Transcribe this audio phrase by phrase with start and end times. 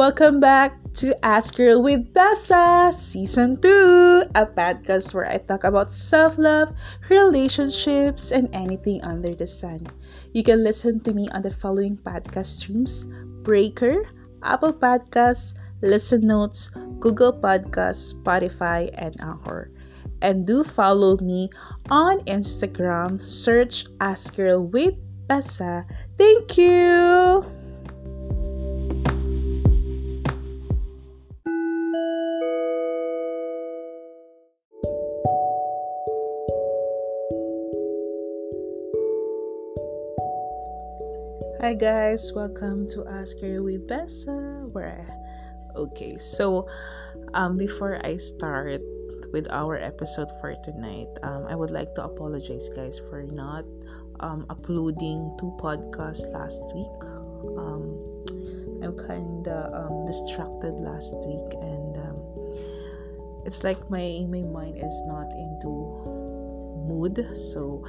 [0.00, 5.92] Welcome back to Ask Girl with Bessa Season 2, a podcast where I talk about
[5.92, 6.72] self love,
[7.10, 9.84] relationships, and anything under the sun.
[10.32, 13.04] You can listen to me on the following podcast streams
[13.44, 14.08] Breaker,
[14.42, 19.68] Apple Podcasts, Listen Notes, Google Podcasts, Spotify, and Anchor.
[20.22, 21.50] And do follow me
[21.90, 23.20] on Instagram.
[23.20, 24.96] Search Ask Girl with
[25.28, 25.84] Bessa.
[26.16, 27.59] Thank you!
[41.70, 44.66] Hi guys, welcome to Ask Her with Bessa.
[44.74, 45.06] Where
[45.78, 46.66] okay, so
[47.32, 48.82] um before I start
[49.30, 53.62] with our episode for tonight, um I would like to apologize guys for not
[54.18, 56.98] um uploading two podcasts last week.
[57.54, 57.94] Um
[58.82, 62.18] I'm kinda um distracted last week and um
[63.46, 65.70] it's like my my mind is not into
[66.90, 67.22] mood.
[67.38, 67.86] So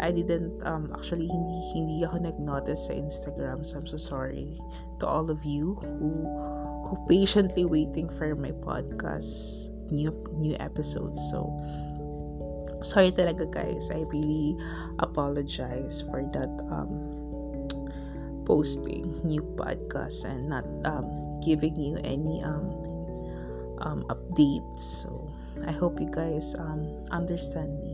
[0.00, 3.64] I didn't um actually hindi hindi ako nag-notice sa Instagram.
[3.64, 4.60] So I'm so sorry
[5.00, 6.28] to all of you who
[6.84, 11.16] who patiently waiting for my podcast new new episode.
[11.32, 11.48] So
[12.84, 13.88] sorry talaga guys.
[13.88, 14.58] I really
[15.00, 16.92] apologize for that um
[18.44, 22.68] posting new podcast and not um giving you any um
[23.80, 24.84] um updates.
[24.84, 25.32] So
[25.64, 27.93] I hope you guys um understand me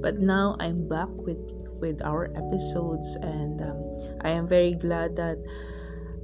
[0.00, 1.38] but now i'm back with
[1.80, 3.78] with our episodes and um,
[4.22, 5.36] i am very glad that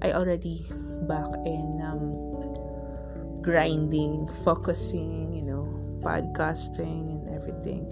[0.03, 0.65] i already
[1.09, 5.67] back in um, grinding focusing you know
[6.03, 7.87] podcasting and everything.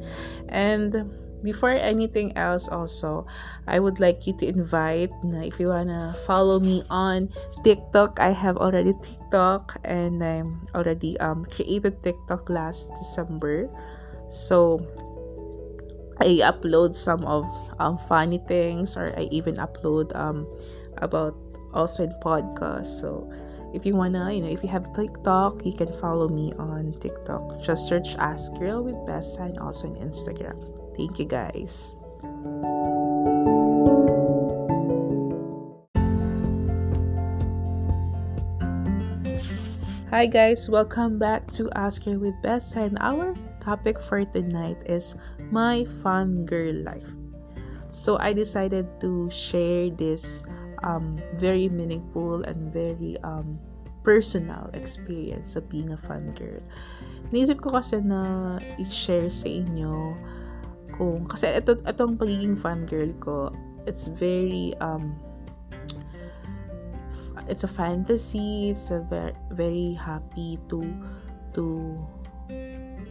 [0.51, 3.27] And before anything else also
[3.67, 5.09] i would like you to invite
[5.41, 7.29] if you wanna follow me on
[7.65, 13.69] tiktok i have already tiktok and i'm already um created tiktok last december.
[14.29, 14.85] So
[16.21, 17.49] I upload some of
[17.81, 20.47] um, funny things or I even upload um,
[20.99, 21.35] about
[21.73, 23.01] also in podcasts.
[23.01, 23.33] So
[23.73, 27.63] if you wanna, you know, if you have TikTok, you can follow me on TikTok.
[27.63, 30.61] Just search Ask Girl with Bessa and also on Instagram.
[30.95, 31.97] Thank you guys.
[40.11, 45.15] Hi guys, welcome back to Ask Her with Bessa and our topic for tonight is
[45.53, 47.13] my fun girl life.
[47.91, 50.45] So I decided to share this
[50.83, 53.59] um, very meaningful and very um,
[54.03, 56.63] personal experience of being a fun girl.
[57.31, 60.17] Naisip ko kasi na i-share sa inyo
[60.97, 63.53] kung kasi ito itong pagiging fun girl ko,
[63.87, 65.15] it's very um
[67.49, 70.83] it's a fantasy, it's a very, very happy to
[71.55, 71.95] to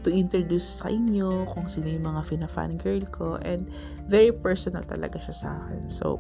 [0.04, 3.68] to introduce sa inyo kung sino yung mga fina-fan girl ko and
[4.08, 5.90] very personal talaga siya sa akin.
[5.92, 6.18] So,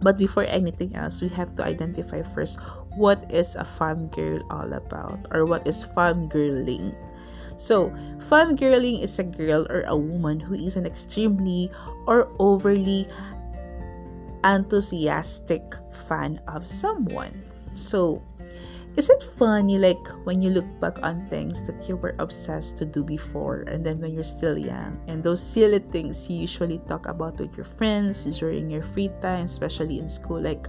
[0.00, 2.58] but before anything else, we have to identify first
[2.96, 6.94] what is a fun girl all about or what is fun girling.
[7.58, 7.90] So,
[8.22, 11.70] fun girling is a girl or a woman who is an extremely
[12.06, 13.10] or overly
[14.44, 17.34] enthusiastic fan of someone.
[17.74, 18.22] So,
[18.98, 22.84] is it funny like when you look back on things that you were obsessed to
[22.84, 24.98] do before and then when you're still young?
[25.06, 29.46] And those silly things you usually talk about with your friends during your free time
[29.46, 30.42] especially in school.
[30.42, 30.66] Like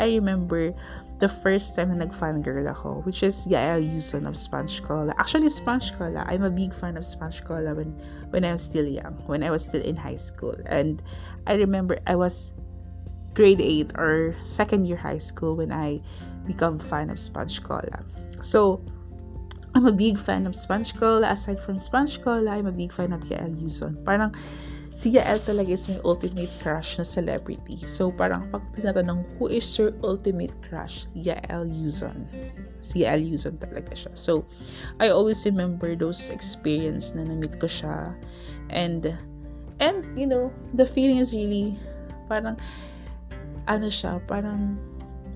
[0.00, 0.72] i remember
[1.20, 5.12] the first time na nag-fangirl ako which is Yael Yuson of Sponge Cola.
[5.20, 7.92] Actually Sponge Cola I'm a big fan of Sponge Cola when
[8.32, 10.56] when I was still young when I was still in high school.
[10.64, 11.04] And
[11.44, 12.56] I remember I was
[13.36, 16.00] grade 8 or second year high school when I
[16.46, 18.06] become fan of Sponge Cola.
[18.40, 18.80] So,
[19.76, 21.36] I'm a big fan of Sponge Cola.
[21.36, 24.00] Aside from Sponge Cola, I'm a big fan of Yael Yuson.
[24.08, 24.32] Parang
[24.88, 27.84] si Yael talaga is my ultimate crush na celebrity.
[27.84, 31.04] So, parang pag tinatanong, who is your ultimate crush?
[31.12, 32.24] Yael Yuson.
[32.80, 34.16] Si Yael Yuson talaga siya.
[34.16, 34.48] So,
[34.96, 38.16] I always remember those experience na na-meet ko siya.
[38.72, 39.12] And,
[39.84, 41.76] and, you know, the feeling is really,
[42.32, 42.56] parang,
[43.68, 44.80] ano siya, parang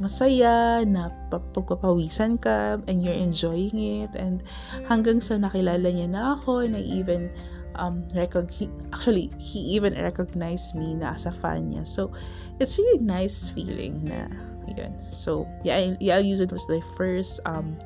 [0.01, 4.41] masaya, na pagpapawisan ka, and you're enjoying it, and
[4.89, 7.29] hanggang sa nakilala niya na ako, I even
[7.77, 11.85] um, recog- he, actually, he even recognized me na as a fan niya.
[11.85, 12.11] So,
[12.59, 14.27] it's really nice feeling na,
[14.73, 14.97] yun.
[15.13, 17.77] So, yeah, yeah, use it was the first, um,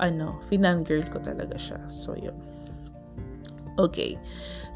[0.00, 1.78] ano, finan girl ko talaga siya.
[1.92, 2.34] So, yun.
[3.78, 4.16] Okay.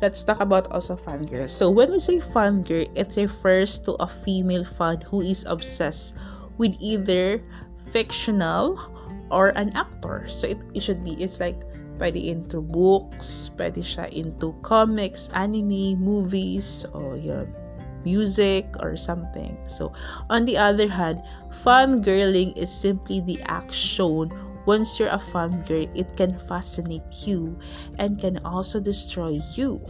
[0.00, 1.48] Let's talk about also fangirl.
[1.48, 6.14] So when we say fangirl, it refers to a female fan who is obsessed
[6.58, 7.42] with either
[7.90, 8.78] fictional
[9.30, 10.26] or an actor.
[10.28, 11.62] So it, it should be, it's like,
[11.98, 17.46] pwede into books, pwede siya into comics, anime, movies, o yun,
[18.04, 19.56] music, or something.
[19.66, 19.92] So,
[20.30, 24.30] on the other hand, fangirling is simply the act shown
[24.66, 27.58] once you're a fangirl, it can fascinate you
[27.98, 29.80] and can also destroy you.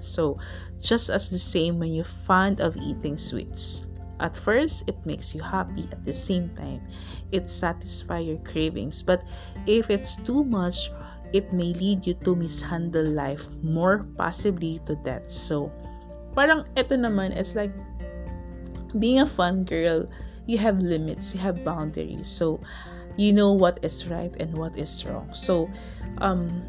[0.00, 0.38] So,
[0.80, 3.82] just as the same when you're fond of eating sweets.
[4.20, 5.88] At first, it makes you happy.
[5.92, 6.80] At the same time,
[7.32, 9.02] it satisfies your cravings.
[9.02, 9.20] But
[9.66, 10.88] if it's too much,
[11.32, 15.28] it may lead you to mishandle life more possibly to death.
[15.28, 15.68] So,
[16.32, 17.74] parang ito naman, it's like
[18.96, 20.08] being a fun girl,
[20.46, 22.28] you have limits, you have boundaries.
[22.30, 22.60] So,
[23.16, 25.28] you know what is right and what is wrong.
[25.32, 25.68] So,
[26.18, 26.62] um,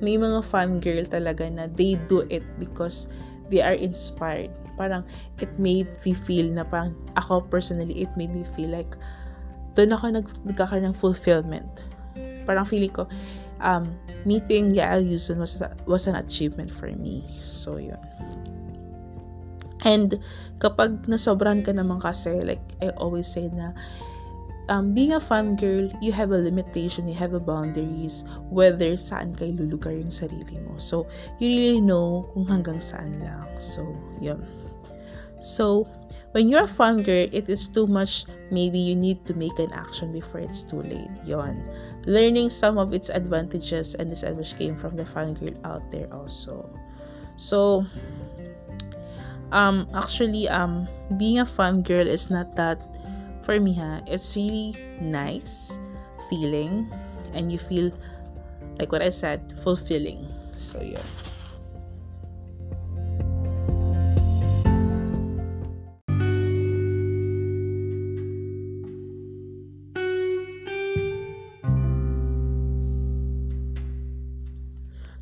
[0.00, 3.06] may mga fun girl talaga na they do it because
[3.52, 4.50] they are inspired.
[4.80, 5.04] Parang
[5.38, 8.96] it made me feel na parang ako personally, it made me feel like
[9.76, 11.68] doon ako nag, nagkakaroon ng fulfillment.
[12.48, 13.06] Parang feeling ko,
[13.60, 13.92] um,
[14.24, 17.22] meeting Yael Yusun was, was an achievement for me.
[17.44, 18.00] So, yun.
[19.84, 20.20] And
[20.60, 23.72] kapag nasobran ka naman kasi, like I always say na,
[24.70, 29.34] um, being a fun girl, you have a limitation, you have a boundaries, whether saan
[29.34, 30.78] kay lulugar yung sarili mo.
[30.78, 31.10] So,
[31.42, 33.50] you really know kung hanggang saan lang.
[33.58, 33.82] So,
[34.22, 34.46] yun.
[35.42, 35.90] So,
[36.32, 38.24] when you're a fun girl, it is too much,
[38.54, 41.10] maybe you need to make an action before it's too late.
[41.26, 41.58] Yon.
[42.06, 46.70] Learning some of its advantages and disadvantages came from the fun girl out there also.
[47.36, 47.82] So,
[49.50, 50.86] um, actually, um,
[51.18, 52.78] being a fun girl is not that
[53.44, 55.72] for me ha, it's really nice
[56.28, 56.90] feeling
[57.34, 57.92] and you feel
[58.78, 60.26] like what I said, fulfilling.
[60.56, 61.02] So yeah.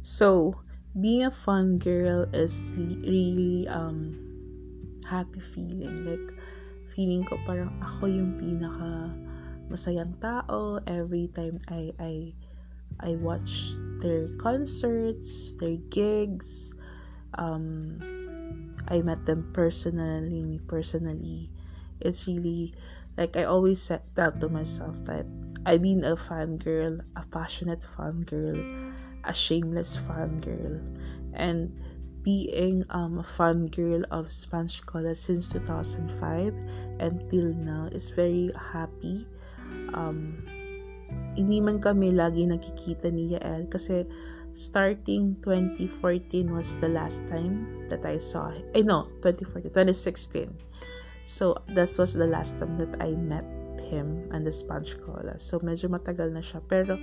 [0.03, 0.57] So,
[1.01, 4.17] being a fun girl is really um
[5.05, 6.07] happy feeling.
[6.07, 6.38] Like
[6.99, 9.15] feeling ko parang ako yung pinaka
[9.71, 12.35] masayang tao every time I I
[12.99, 13.71] I watch
[14.03, 16.75] their concerts, their gigs.
[17.39, 18.03] Um,
[18.91, 21.55] I met them personally, personally.
[22.03, 22.75] It's really
[23.15, 25.31] like I always set that to myself that
[25.63, 28.59] I've been a fan girl, a passionate fan girl,
[29.23, 30.83] a shameless fan girl,
[31.31, 31.71] and
[32.29, 36.53] being um, a fan girl of Spanish Cola since 2005
[37.01, 39.25] until now is very happy.
[39.97, 40.45] Um,
[41.41, 44.05] hindi man kami lagi nakikita ni Yael kasi
[44.53, 50.53] starting 2014 was the last time that I saw eh no 2014 2016
[51.25, 53.49] so that was the last time that I met
[53.89, 56.61] him and the Spanish Cola so medyo matagal na siya.
[56.69, 57.01] Pero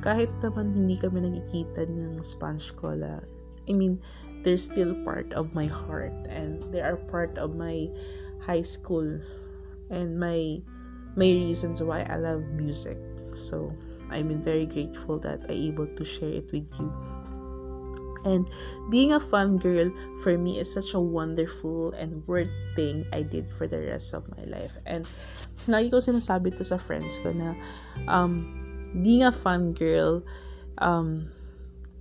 [0.00, 3.20] kahit naman hindi kami nakikita ng Spanish Cola
[3.68, 4.00] I mean
[4.42, 7.88] they're still part of my heart and they are part of my
[8.40, 9.20] high school
[9.90, 10.60] and my
[11.16, 12.98] my reasons why I love music.
[13.34, 13.74] So
[14.10, 16.88] I'm very grateful that I able to share it with you.
[18.24, 18.46] And
[18.90, 19.90] being a fun girl
[20.22, 24.26] for me is such a wonderful and worth thing I did for the rest of
[24.36, 24.76] my life.
[24.86, 25.06] And
[25.66, 27.54] lagi ko sinasabi to sa friends ko na
[28.10, 28.44] um,
[29.02, 30.22] being a fun girl,
[30.78, 31.30] um,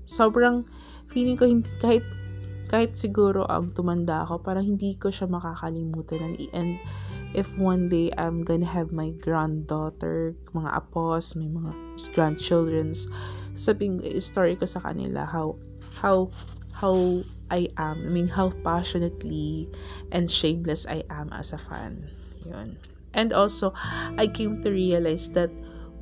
[0.10, 0.65] sobrang
[1.13, 2.03] feeling ko hindi, kahit
[2.68, 6.36] kahit siguro um, tumanda ako, parang hindi ko siya makakalimutan.
[6.52, 6.80] And
[7.32, 11.72] if one day I'm gonna have my granddaughter, mga apos, may mga
[12.12, 13.08] grandchildrens,
[13.56, 15.56] sabihin, story ko sa kanila how,
[15.96, 16.30] how,
[16.76, 18.04] how I am.
[18.04, 19.72] I mean, how passionately
[20.12, 22.12] and shameless I am as a fan.
[22.44, 22.76] Yun.
[23.16, 23.74] And also,
[24.20, 25.50] I came to realize that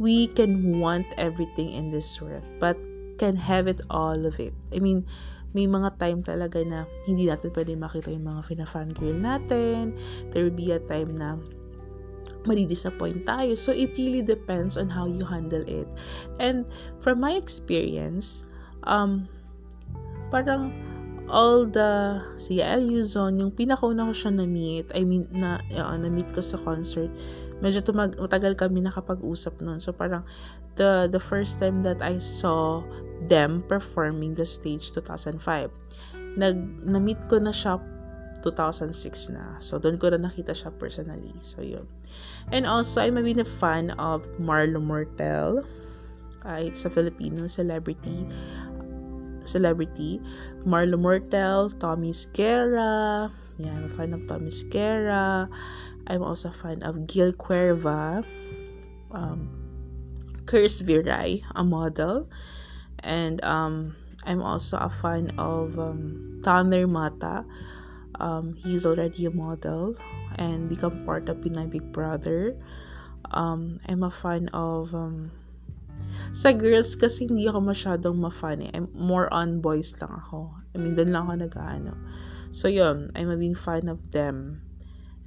[0.01, 2.75] we can want everything in this world, but
[3.17, 4.51] can have it all of it.
[4.75, 5.07] I mean,
[5.55, 9.95] may mga time talaga na hindi natin pwede makita yung mga fina-fangirl natin.
[10.35, 11.39] There will be a time na
[12.43, 13.55] madi-disappoint tayo.
[13.55, 15.87] So, it really depends on how you handle it.
[16.37, 16.67] And,
[16.99, 18.43] from my experience,
[18.83, 19.31] um,
[20.29, 20.75] parang
[21.25, 26.29] all the si Yael Yuzon, yung pinakauna ko siya na-meet, I mean, na, uh, na-meet
[26.37, 27.09] ko sa concert,
[27.65, 29.81] medyo tumag matagal kami nakapag-usap noon.
[29.81, 30.21] So parang
[30.77, 32.85] the the first time that I saw
[33.25, 35.41] them performing the stage 2005.
[36.37, 36.55] Nag
[36.85, 37.81] na-meet ko na siya
[38.45, 39.57] 2006 na.
[39.57, 41.33] So doon ko na nakita siya personally.
[41.41, 41.89] So yun.
[42.53, 45.65] And also I'm a bit a fan of Marlo Mortel.
[46.45, 48.29] Uh, it's a Filipino celebrity
[49.47, 50.21] celebrity.
[50.65, 53.31] Marlo Mortel, Tommy Scara.
[53.57, 55.47] Yeah, I'm a fan of Tommy Scara.
[56.07, 58.23] I'm also a fan of Gil Cuerva.
[59.15, 59.49] um,
[60.45, 62.29] Chris Virai, a model,
[62.99, 67.45] and um, I'm also a fan of um, Mata.
[68.19, 69.95] Um, he's already a model
[70.37, 72.55] and become part of Pinay Big Brother.
[73.31, 75.31] Um, I'm a fan of um,
[76.31, 78.71] sa girls kasi hindi ako masyadong ma-fan eh.
[78.71, 80.53] I'm more on boys lang ako.
[80.71, 81.93] I mean, doon lang ako nag-ano.
[82.55, 83.11] So, yun.
[83.17, 84.64] I'm a big fan of them.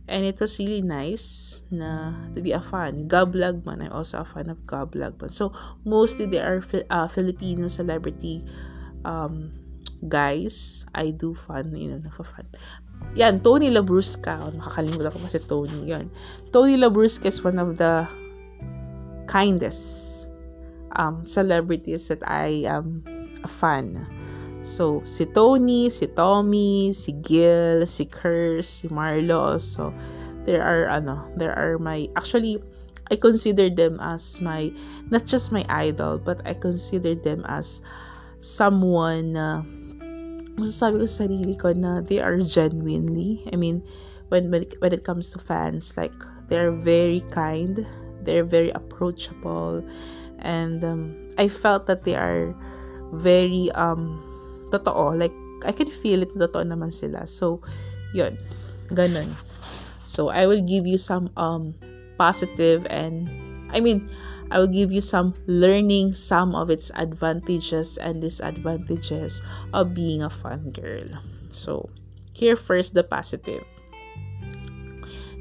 [0.08, 3.12] And it was really nice na to be a fan.
[3.12, 3.84] Gablog man.
[3.84, 5.36] I'm also a fan of Gablog man.
[5.36, 5.52] So,
[5.84, 8.40] mostly they are uh, Filipino celebrity
[9.04, 9.52] um,
[10.08, 10.84] guys.
[10.96, 12.48] I do fan, you know, nafa-fan.
[13.14, 14.48] Yan, Tony Labrusca.
[14.48, 15.92] Oh, nakakalimutan ko kasi Tony.
[15.92, 16.08] Yan.
[16.56, 18.08] Tony Labrusca is one of the
[19.28, 20.24] kindest
[20.96, 23.04] um, celebrities that I am
[23.44, 24.17] a fan.
[24.68, 29.56] So, si Tony, si Tommy, si Gil, si Kers, si Marlo.
[29.56, 29.96] So,
[30.44, 32.60] there are, ano, there are my, actually,
[33.10, 34.68] I consider them as my,
[35.08, 37.80] not just my idol, but I consider them as
[38.44, 39.62] someone na, uh,
[40.60, 43.80] masasabi ko sa sarili ko na they are genuinely, I mean,
[44.28, 46.12] when, when, when it comes to fans, like,
[46.52, 47.88] they're very kind,
[48.20, 49.80] they're very approachable,
[50.44, 52.52] and um, I felt that they are
[53.16, 54.27] very, um,
[54.70, 55.18] totoo.
[55.18, 55.34] Like,
[55.66, 57.26] I can feel it, totoo naman sila.
[57.26, 57.60] So,
[58.14, 58.38] yun.
[58.94, 59.36] Ganun.
[60.04, 61.74] So, I will give you some um
[62.16, 63.28] positive and,
[63.70, 64.08] I mean,
[64.50, 69.44] I will give you some learning some of its advantages and disadvantages
[69.76, 71.04] of being a fun girl.
[71.52, 71.92] So,
[72.32, 73.64] here first the positive.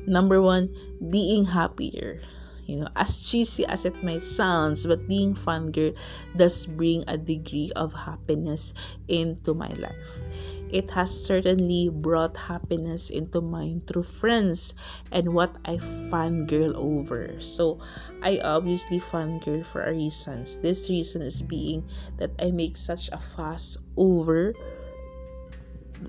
[0.08, 2.20] Number one, being happier.
[2.68, 5.94] You know, as cheesy as it might sound, but being fun girl
[6.36, 8.74] does bring a degree of happiness
[9.08, 10.20] into my life.
[10.68, 14.74] It has certainly brought happiness into mine through friends
[15.14, 15.78] and what I
[16.12, 17.40] fangirl over.
[17.40, 17.80] So,
[18.22, 20.44] I obviously fangirl for a reason.
[20.62, 24.52] This reason is being that I make such a fuss over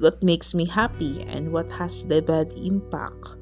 [0.02, 3.37] what makes me happy and what has the bad impact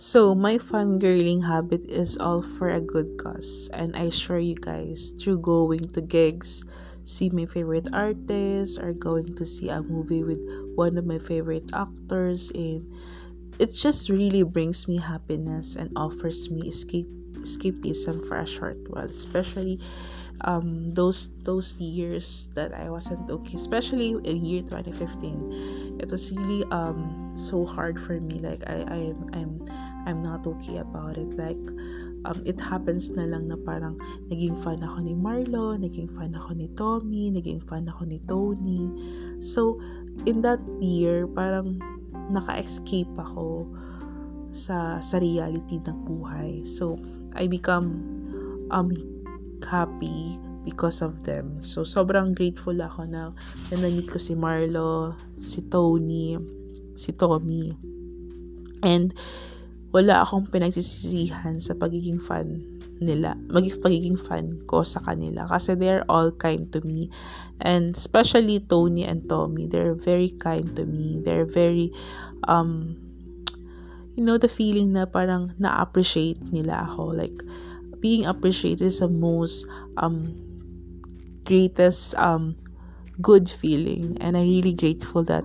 [0.00, 5.12] So, my fangirling habit is all for a good cause, and I assure you guys,
[5.20, 6.64] through going to gigs,
[7.04, 10.40] see my favorite artists, or going to see a movie with
[10.74, 12.80] one of my favorite actors, and
[13.58, 17.12] it just really brings me happiness and offers me escape
[17.44, 19.78] escapism for a short while, especially
[20.42, 26.00] um, those those years that I wasn't okay, especially in year 2015.
[26.00, 28.40] It was really um so hard for me.
[28.40, 29.69] Like I I am I'm
[30.06, 31.34] I'm not okay about it.
[31.36, 31.60] Like,
[32.24, 33.96] um, it happens na lang na parang
[34.28, 38.82] naging fan ako ni Marlo, naging fan ako ni Tommy, naging fan ako ni Tony.
[39.40, 39.80] So,
[40.24, 41.80] in that year, parang
[42.30, 43.66] naka-escape ako
[44.50, 46.66] sa sa reality ng buhay.
[46.66, 46.98] So,
[47.34, 47.94] I become
[48.70, 48.92] um
[49.64, 51.64] happy because of them.
[51.64, 53.32] So, sobrang grateful ako na,
[53.72, 56.36] na na-meet ko si Marlo, si Tony,
[56.96, 57.72] si Tommy.
[58.84, 59.16] And,
[59.90, 62.62] wala akong pinagsisisihan sa pagiging fan
[63.02, 65.48] nila, maging pagiging fan ko sa kanila.
[65.50, 67.10] Kasi they're all kind to me.
[67.58, 71.18] And especially Tony and Tommy they're very kind to me.
[71.24, 71.90] They're very
[72.46, 72.94] um
[74.14, 77.16] you know the feeling na parang na-appreciate nila ako.
[77.16, 77.34] Like
[77.98, 79.66] being appreciated is the most
[79.98, 80.30] um
[81.42, 82.54] greatest um
[83.18, 84.22] good feeling.
[84.22, 85.42] And I'm really grateful that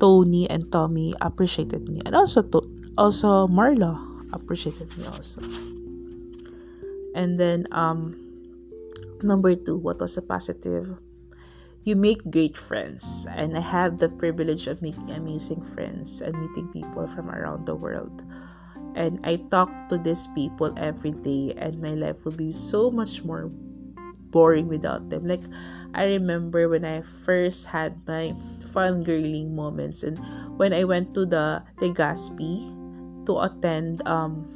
[0.00, 2.00] Tony and Tommy appreciated me.
[2.06, 3.94] And also to also Marla
[4.34, 5.40] appreciated me also.
[7.14, 8.18] And then um
[9.22, 10.98] number two, what was a positive?
[11.86, 16.68] You make great friends, and I have the privilege of making amazing friends and meeting
[16.68, 18.12] people from around the world.
[18.92, 23.24] And I talk to these people every day, and my life will be so much
[23.24, 23.48] more
[24.28, 25.24] boring without them.
[25.24, 25.46] Like,
[25.94, 28.36] I remember when I first had my
[28.68, 30.18] fun girling moments, and
[30.58, 32.77] when I went to the Legazpi,
[33.28, 34.48] to attend um,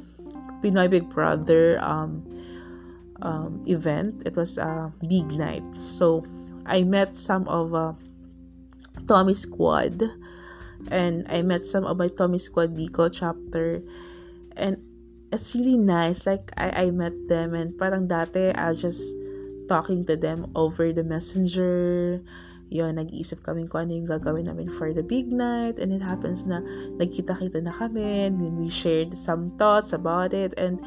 [0.61, 2.25] Pinoy Big Brother um,
[3.21, 4.25] um, event.
[4.25, 5.63] It was a big night.
[5.77, 6.25] So
[6.65, 7.93] I met some of uh,
[9.07, 10.01] Tommy Squad
[10.91, 13.81] and I met some of my Tommy Squad Bicol chapter
[14.57, 14.77] and
[15.31, 16.25] it's really nice.
[16.25, 19.15] Like I, I met them and parang dati I was just
[19.69, 22.21] talking to them over the messenger
[22.73, 25.77] yun, nag-iisip kami kung ano yung gagawin namin for the big night.
[25.77, 26.65] And it happens na
[26.97, 28.33] nagkita-kita na kami.
[28.33, 30.57] And we shared some thoughts about it.
[30.57, 30.81] And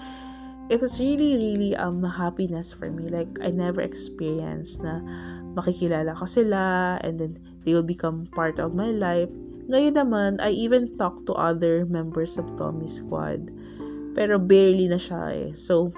[0.67, 3.07] it was really, really um, happiness for me.
[3.07, 4.99] Like, I never experienced na
[5.55, 7.33] makikilala ko sila and then
[7.65, 9.31] they will become part of my life.
[9.71, 13.51] Ngayon naman, I even talk to other members of Tommy Squad.
[14.19, 15.51] Pero barely na siya eh.
[15.55, 15.91] So,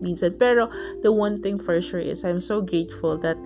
[0.00, 0.36] minsan.
[0.40, 0.68] Pero,
[1.04, 3.36] the one thing for sure is I'm so grateful that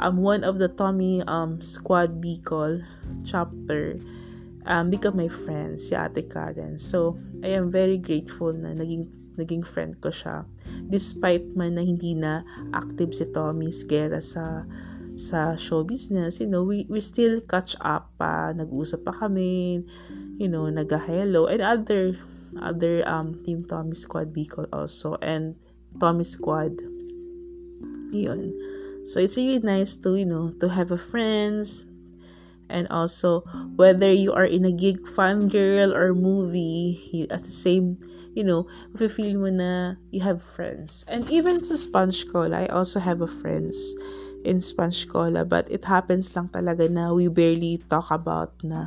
[0.00, 2.80] I'm one of the Tommy um, Squad Bicol
[3.28, 4.00] chapter
[4.64, 6.80] um, become my friend, si Ate Karen.
[6.80, 10.48] So, I am very grateful na naging naging friend ko siya.
[10.88, 12.40] Despite man na hindi na
[12.72, 14.64] active si Tommy Sguera sa
[15.20, 19.84] sa show business, you know, we, we still catch up pa, nag-usap pa kami,
[20.40, 22.16] you know, nag-hello, and other,
[22.56, 25.60] other um, Team Tommy Squad Bicol also, and
[26.00, 26.80] Tommy Squad,
[28.16, 28.56] yun.
[29.04, 31.84] So, it's really nice to, you know, to have a friends,
[32.68, 33.42] and also,
[33.76, 37.98] whether you are in a gig fan girl or movie, at the same
[38.34, 41.04] you know, feel mo na you have friends.
[41.08, 43.74] And even sa Sponge Cola, I also have a friends
[44.46, 45.44] in Sponge Cola.
[45.44, 48.86] But it happens lang talaga na we barely talk about na.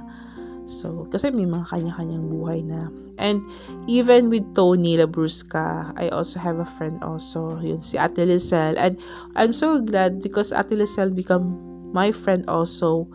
[0.65, 2.87] So, kasi may mga kanya-kanyang buhay na.
[3.19, 3.43] And
[3.85, 8.79] even with Tony Labrusca, I also have a friend also, yun si Ate Lizelle.
[8.79, 8.95] And
[9.35, 11.59] I'm so glad because Ate Lizelle become
[11.91, 13.05] my friend also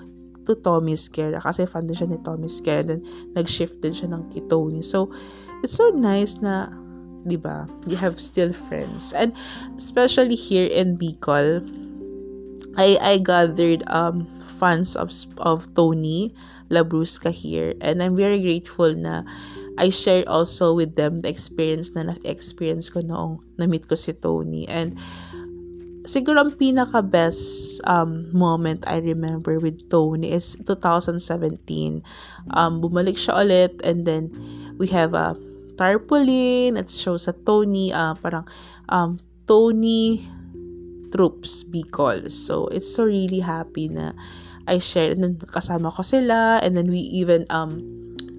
[0.44, 1.40] to Tommy Scare.
[1.40, 2.88] Kasi fan din siya ni Tommy Scare.
[2.88, 3.02] And
[3.32, 4.84] nag-shift din siya ng kay Tony.
[4.84, 5.08] So,
[5.64, 6.68] it's so nice na
[7.26, 7.66] 'di ba?
[7.84, 9.12] You have still friends.
[9.12, 9.34] And
[9.76, 11.64] especially here in Bicol,
[12.78, 14.28] I I gathered um
[14.58, 15.10] fans of
[15.42, 16.34] of Tony
[16.70, 17.74] Labrusca here.
[17.80, 19.24] And I'm very grateful na
[19.78, 24.66] I share also with them the experience na na-experience ko noong na-meet ko si Tony.
[24.66, 24.98] And
[26.08, 31.20] siguro ang pinaka best um, moment I remember with Tony is 2017
[32.56, 34.32] um, bumalik siya ulit and then
[34.80, 35.36] we have a
[35.76, 38.48] tarpaulin at shows sa Tony uh, parang
[38.88, 40.24] um, Tony
[41.12, 42.28] Troops Bicol.
[42.32, 44.12] So it's so really happy na
[44.68, 47.80] I share and then kasama ko sila and then we even um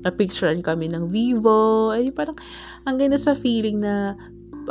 [0.05, 2.37] na picturean kami ng Vivo ay parang
[2.87, 4.15] ang ganda sa feeling na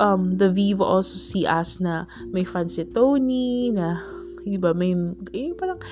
[0.01, 4.01] um, the Vivo also see us na may fan si Tony na
[4.49, 4.97] iba may
[5.37, 5.83] eh, parang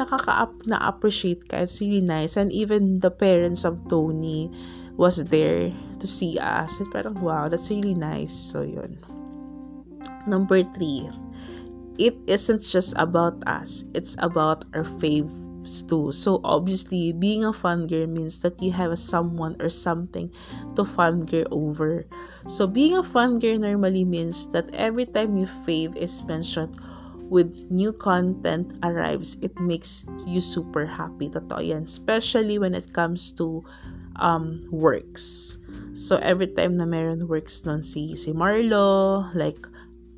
[0.00, 4.50] nakaka-up na appreciate ka it's really nice and even the parents of Tony
[4.96, 6.80] was there to see us.
[6.80, 8.32] And parang, wow, that's really nice.
[8.32, 8.98] So, yun.
[10.26, 11.08] Number three,
[11.98, 13.84] it isn't just about us.
[13.94, 16.10] It's about our faves too.
[16.12, 20.30] So, obviously, being a fangirl means that you have someone or something
[20.76, 22.06] to fangirl over.
[22.48, 26.74] So, being a fangirl normally means that every time your fave is mentioned,
[27.32, 31.32] with new content arrives, it makes you super happy.
[31.32, 31.88] Totoo yan.
[31.88, 33.64] Especially when it comes to
[34.16, 35.56] um, works.
[35.94, 39.64] So, every time na meron works nun si, si Marlo, like,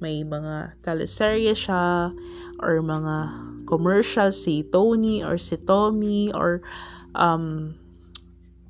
[0.00, 2.10] may mga teleserye siya,
[2.58, 3.16] or mga
[3.66, 6.62] commercial si Tony, or si Tommy, or,
[7.14, 7.74] um,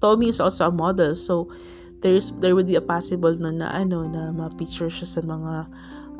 [0.01, 1.49] Tommy is also a model, so,
[2.05, 5.55] there's, there would be a possible nun na, ano, na ma-picture siya sa mga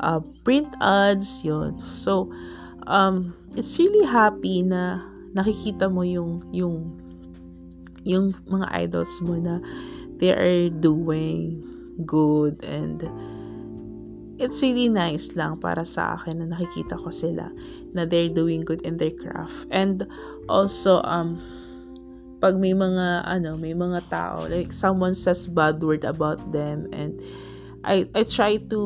[0.01, 2.33] uh, print ads, yon So,
[2.89, 5.05] um, it's really happy na
[5.37, 7.05] nakikita mo yung, yung
[8.05, 9.57] yung mga idols mo na
[10.21, 11.59] they are doing
[12.05, 13.03] good and
[14.39, 17.47] it's really nice lang para sa akin na nakikita ko sila
[17.95, 20.03] na they're doing good in their craft and
[20.51, 21.39] also um
[22.43, 27.15] pag may mga ano may mga tao like someone says bad word about them and
[27.87, 28.81] I I try to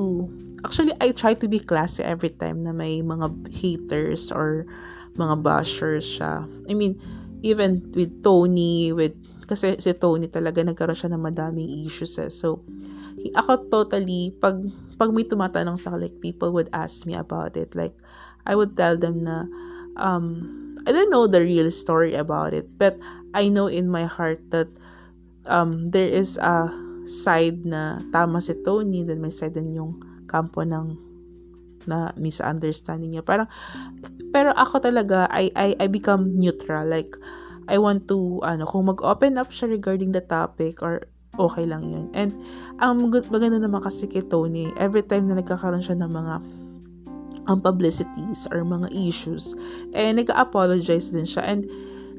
[0.61, 4.69] actually I try to be classy every time na may mga haters or
[5.17, 7.01] mga bashers siya I mean
[7.41, 9.15] even with Tony, with,
[9.47, 12.31] kasi si Tony talaga nagkaroon siya ng madaming issues eh.
[12.31, 12.63] So,
[13.35, 14.59] ako totally, pag,
[14.99, 17.71] pag may tumatanong sa like, people would ask me about it.
[17.73, 17.95] Like,
[18.43, 19.47] I would tell them na,
[19.95, 20.43] um,
[20.83, 22.99] I don't know the real story about it, but
[23.33, 24.67] I know in my heart that
[25.47, 26.67] um, there is a
[27.07, 31.09] side na tama si Tony, then may side din yung kampo ng
[31.89, 33.25] na misunderstanding niya.
[33.25, 33.49] Parang,
[34.29, 36.85] pero ako talaga, I, I, I become neutral.
[36.85, 37.17] Like,
[37.65, 41.09] I want to, ano, kung mag-open up siya regarding the topic or
[41.39, 42.07] okay lang yun.
[42.13, 42.35] And,
[42.79, 46.35] ang maganda naman kasi kay Tony, every time na nagkakaroon siya ng mga
[47.49, 49.57] ang um, publicities or mga issues,
[49.97, 51.41] eh, nag-apologize din siya.
[51.49, 51.65] And,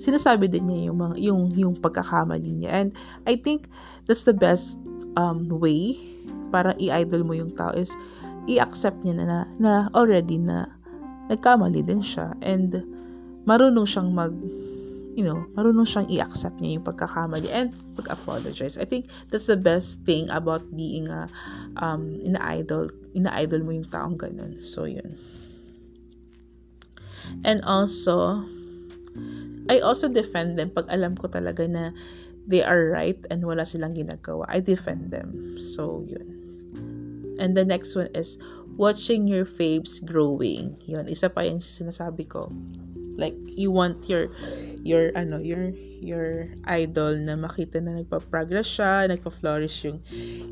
[0.01, 2.89] sinasabi din niya yung mga yung yung pagkakamali niya and
[3.29, 3.69] I think
[4.09, 4.81] that's the best
[5.21, 5.93] um way
[6.49, 7.93] para i-idol mo yung tao is
[8.49, 10.67] i-accept niya na, na, na already na
[11.29, 12.81] nagkamali din siya and
[13.45, 14.33] marunong siyang mag
[15.15, 18.79] you know, marunong siyang i-accept niya yung pagkakamali and pag-apologize.
[18.79, 21.27] I think that's the best thing about being a
[21.83, 24.63] um ina-idol, ina-idol mo yung taong ganun.
[24.63, 25.19] So, yun.
[27.45, 28.43] And also,
[29.71, 31.95] I also defend them pag alam ko talaga na
[32.51, 34.47] they are right and wala silang ginagawa.
[34.51, 35.59] I defend them.
[35.59, 36.41] So, yun.
[37.39, 38.37] And the next one is
[38.77, 40.77] watching your faves growing.
[40.85, 42.51] Yun, isa pa yung sinasabi ko.
[43.17, 44.33] Like, you want your,
[44.83, 49.99] your, ano, your, your idol na makita na nagpa-progress siya, nagpa-flourish yung,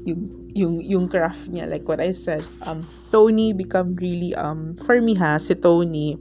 [0.05, 0.21] yung,
[0.55, 1.69] yung, yung craft niya.
[1.69, 6.17] Like what I said, um, Tony become really, um, for me ha, si Tony,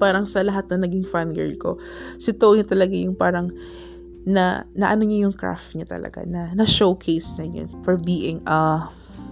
[0.00, 1.76] parang sa lahat na naging fangirl ko,
[2.16, 3.52] si Tony talaga yung parang,
[4.24, 8.40] na, na ano niya yung craft niya talaga, na, na showcase na yun for being,
[8.46, 8.86] uh,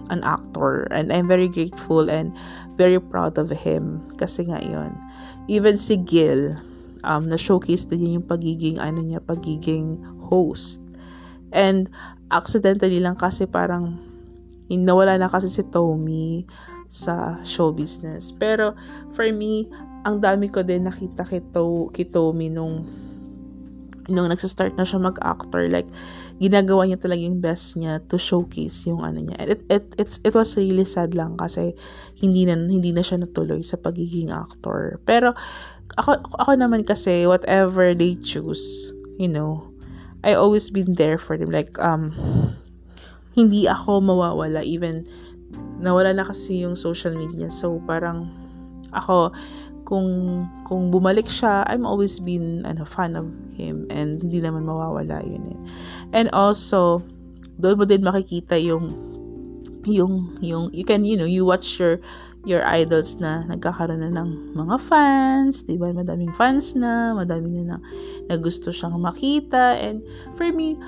[0.09, 0.89] an actor.
[0.89, 2.33] And I'm very grateful and
[2.75, 4.01] very proud of him.
[4.17, 4.97] Kasi nga yun.
[5.45, 6.57] Even si Gil,
[7.03, 10.81] um, na-showcase din yung pagiging, ano niya, pagiging host.
[11.51, 11.89] And
[12.29, 13.97] accidentally lang kasi parang
[14.69, 16.45] nawala na kasi si Tommy
[16.93, 18.29] sa show business.
[18.33, 18.77] Pero
[19.17, 19.65] for me,
[20.05, 22.85] ang dami ko din nakita kay, to, kay Tommy nung
[24.09, 25.69] nung nagsa-start na siya mag-actor.
[25.69, 25.85] Like,
[26.41, 29.37] ginagawa niya talaga yung best niya to showcase yung ano niya.
[29.45, 31.77] It, it, it's, it was really sad lang kasi
[32.17, 34.97] hindi na, hindi na siya natuloy sa pagiging actor.
[35.05, 35.37] Pero,
[35.97, 39.69] ako, ako naman kasi, whatever they choose, you know,
[40.23, 41.49] I always been there for them.
[41.49, 42.11] Like, um,
[43.33, 45.07] hindi ako mawawala even
[45.79, 47.47] nawala na kasi yung social media.
[47.47, 48.27] So, parang,
[48.91, 49.31] ako,
[49.89, 53.25] kung kung bumalik siya, I'm always been ano fan of
[53.57, 55.59] him and hindi naman mawawala yun eh.
[56.13, 57.01] And also,
[57.57, 58.93] doon mo din makikita yung
[59.89, 61.97] yung yung you can you know you watch your
[62.47, 65.91] your idols na nagkakaroon na ng mga fans, 'di ba?
[65.91, 67.77] Madaming fans na, madami na na,
[68.31, 69.99] na gusto siyang makita and
[70.39, 70.79] for me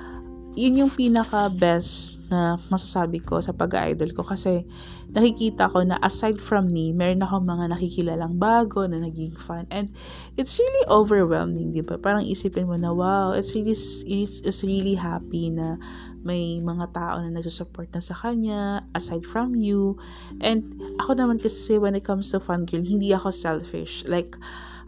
[0.52, 4.68] yun yung pinaka best na masasabi ko sa pag-idol ko kasi
[5.12, 9.88] nakikita ko na aside from me, meron akong mga nakikilalang bago na naging fan and
[10.36, 11.96] it's really overwhelming, di ba?
[11.96, 15.80] Parang isipin mo na wow, it's really it's, it's really happy na
[16.22, 19.98] may mga tao na nagsusupport na sa kanya aside from you.
[20.38, 24.06] And ako naman kasi when it comes to fangirl, hindi ako selfish.
[24.06, 24.38] Like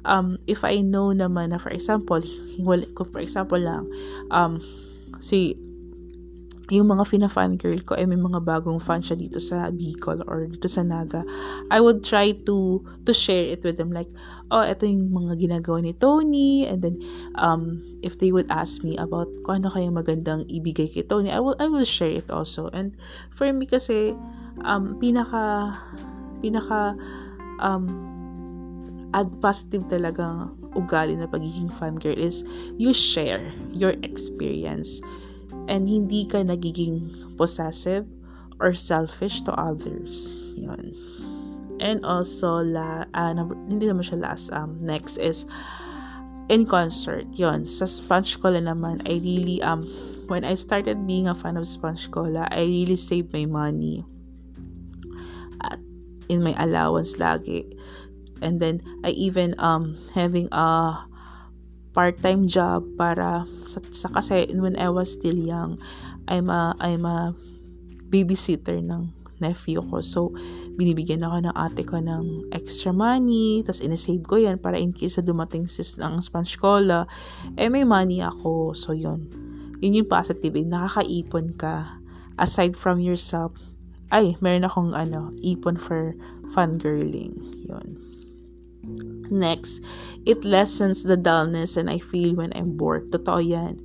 [0.06, 2.22] um, if I know naman na for example,
[2.62, 3.90] well, for example lang,
[4.30, 4.62] um,
[5.18, 5.58] si
[6.72, 10.48] yung mga fina-fan girl ko ay may mga bagong fan siya dito sa Bicol or
[10.48, 11.20] dito sa Naga,
[11.68, 14.08] I would try to to share it with them like,
[14.48, 16.96] oh, ito yung mga ginagawa ni Tony and then
[17.36, 21.40] um if they would ask me about kung ano kaya magandang ibigay kay Tony, I
[21.44, 22.72] will I will share it also.
[22.72, 22.96] And
[23.36, 24.16] for me kasi
[24.64, 25.76] um pinaka
[26.40, 26.96] pinaka
[27.60, 27.84] um
[29.14, 32.42] add positive talaga ugali na pagiging fan girl is
[32.82, 34.98] you share your experience
[35.68, 38.06] and hindi ka nagiging possessive
[38.60, 40.44] or selfish to others.
[40.56, 40.94] Yun.
[41.80, 44.52] And also, la, uh, number, hindi naman siya last.
[44.54, 45.44] Um, next is,
[46.48, 47.26] in concert.
[47.34, 47.66] Yun.
[47.66, 49.84] Sa Sponge Cola naman, I really, um,
[50.30, 54.06] when I started being a fan of Sponge Cola, I really saved my money.
[55.66, 55.82] At,
[56.30, 57.74] in my allowance lagi.
[58.40, 61.04] And then, I even, um, having a,
[61.94, 65.78] part-time job para sa, sa kasi when I was still young
[66.26, 67.32] I'm a I'm a
[68.10, 69.98] babysitter ng nephew ko.
[70.02, 70.34] So
[70.78, 75.18] binibigyan ako ng ate ko ng extra money tapos inisave ko yan para in case
[75.18, 77.06] na dumating sis ng sponge cola
[77.56, 78.74] eh may money ako.
[78.74, 79.30] So yun.
[79.82, 80.54] Yun yung positive.
[80.54, 80.66] Eh.
[80.66, 81.98] nakakaipon ka.
[82.38, 83.54] Aside from yourself
[84.12, 86.12] ay meron akong ano ipon for
[86.52, 87.98] fun girling yun
[89.34, 89.82] Next,
[90.22, 93.10] it lessens the dullness and I feel when I'm bored.
[93.10, 93.82] Totoo yan.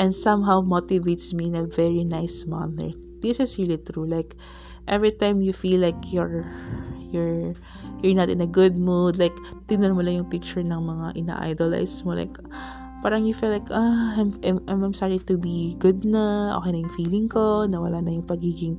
[0.00, 2.96] And somehow motivates me in a very nice manner.
[3.20, 4.08] This is really true.
[4.08, 4.32] Like,
[4.88, 6.46] every time you feel like you're
[7.10, 7.52] you're
[8.02, 9.34] you're not in a good mood like
[9.66, 12.34] tingnan mo lang yung picture ng mga ina-idolize mo like
[13.02, 16.86] parang you feel like ah I'm, I'm, I'm sorry to be good na okay na
[16.86, 18.78] yung feeling ko nawala na yung pagiging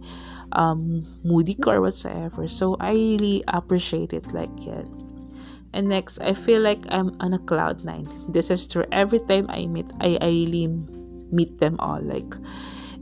[0.56, 4.88] um moody ko or whatsoever so I really appreciate it like yan
[5.78, 8.10] And next, I feel like I'm on a cloud nine.
[8.34, 8.82] This is true.
[8.90, 10.74] Every time I meet, I, I really
[11.30, 12.02] meet them all.
[12.02, 12.34] Like,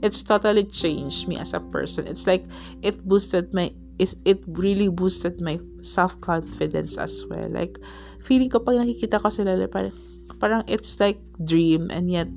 [0.04, 2.04] it's totally changed me as a person.
[2.04, 2.44] It's like
[2.84, 7.48] it boosted my it, it really boosted my self-confidence as well.
[7.48, 7.80] Like,
[8.20, 9.96] feeling ko pag nakikita ko sila, parang,
[10.36, 11.16] parang it's like
[11.48, 12.28] dream and yet,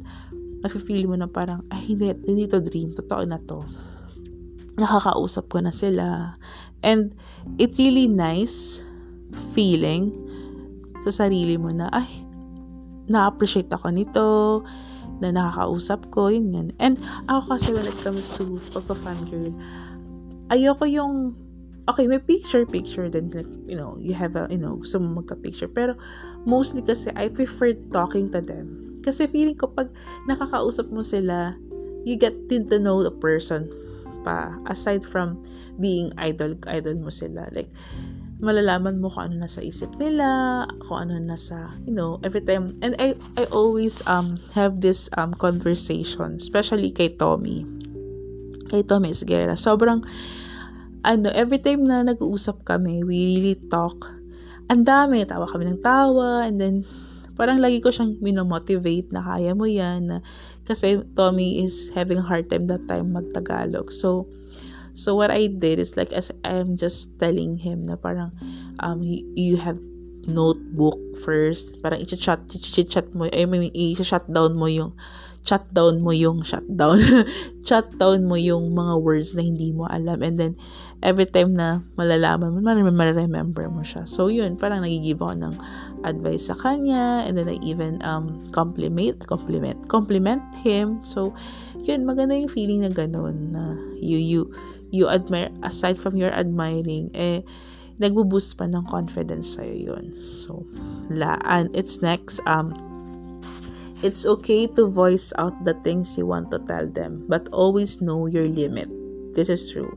[0.64, 3.60] nafe-feel mo na parang, ay, hindi, hindi to dream, totoo na to.
[4.80, 6.40] Nakakausap ko na sila.
[6.80, 7.12] And,
[7.60, 8.80] it really nice
[9.52, 10.29] feeling
[11.08, 12.08] sa sarili mo na, ay,
[13.10, 14.28] na-appreciate ako nito,
[15.20, 16.68] na nakakausap ko, yun yun.
[16.80, 16.96] And
[17.28, 19.52] ako kasi when it comes to pagpa-fangirl,
[20.50, 21.36] ayoko yung
[21.90, 25.66] okay, may picture-picture din, like, you know, you have a, you know, gusto mo magka-picture.
[25.66, 25.98] Pero,
[26.46, 29.02] mostly kasi, I prefer talking to them.
[29.02, 29.90] Kasi feeling ko, pag
[30.30, 31.58] nakakausap mo sila,
[32.06, 33.66] you get to know the person
[34.22, 35.42] pa, aside from
[35.82, 37.50] being idol, idol mo sila.
[37.50, 37.74] Like,
[38.40, 42.72] malalaman mo kung ano nasa isip nila, kung ano nasa, you know, every time.
[42.80, 47.68] And I, I always um have this um conversation, especially kay Tommy.
[48.72, 49.60] Kay Tommy Esguera.
[49.60, 50.08] Sobrang,
[51.04, 54.08] ano, every time na nag-uusap kami, we really talk.
[54.72, 56.86] Ang dami, tawa kami ng tawa, and then,
[57.34, 60.18] parang lagi ko siyang minomotivate na kaya mo yan, na,
[60.70, 63.90] kasi Tommy is having a hard time that time mag-Tagalog.
[63.90, 64.30] So,
[65.00, 68.36] so what I did is like, as I'm just telling him na parang,
[68.84, 69.80] um, you, have
[70.28, 74.92] notebook first, parang i-chat, i-chat mo, I mean, i-shut down mo yung,
[75.48, 77.00] chat down mo yung shutdown.
[77.68, 80.20] chat down mo yung mga words na hindi mo alam.
[80.20, 80.54] And then,
[81.00, 84.04] every time na malalaman mo, remember mo siya.
[84.04, 85.56] So, yun, parang nagigive ako ng
[86.04, 87.24] advice sa kanya.
[87.24, 91.00] And then, I even um, compliment, compliment, compliment him.
[91.08, 91.32] So,
[91.88, 94.42] yun, maganda yung feeling na ganun na you, you,
[94.92, 97.42] you admire, aside from your admiring, eh,
[98.00, 100.16] nagbo-boost pa ng confidence sa'yo yun.
[100.22, 100.64] So,
[101.12, 102.72] la, and it's next, um,
[104.00, 108.32] It's okay to voice out the things you want to tell them, but always know
[108.32, 108.88] your limit.
[109.36, 109.92] This is true.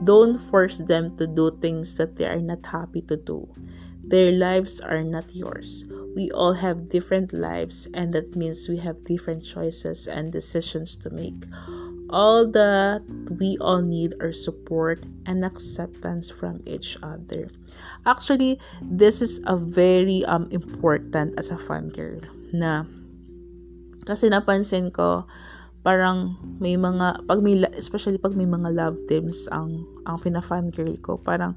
[0.00, 3.44] Don't force them to do things that they are not happy to do.
[4.00, 5.84] Their lives are not yours.
[6.16, 11.12] We all have different lives, and that means we have different choices and decisions to
[11.12, 11.36] make.
[12.14, 13.02] All that
[13.42, 17.50] we all need are support and acceptance from each other.
[18.06, 22.22] Actually, this is a very um important as a fan girl
[22.54, 22.86] na
[24.04, 25.24] Kasi napansin ko,
[25.80, 30.92] parang may mga, pag may, especially pag may mga love teams ang, ang fina-fan girl
[31.00, 31.56] ko, parang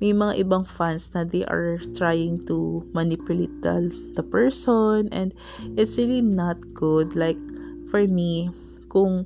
[0.00, 5.32] may mga ibang fans na they are trying to manipulate the, the person and
[5.76, 7.16] it's really not good.
[7.16, 7.40] Like,
[7.88, 8.52] for me,
[8.92, 9.24] kung,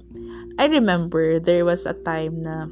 [0.58, 2.70] I remember there was a time na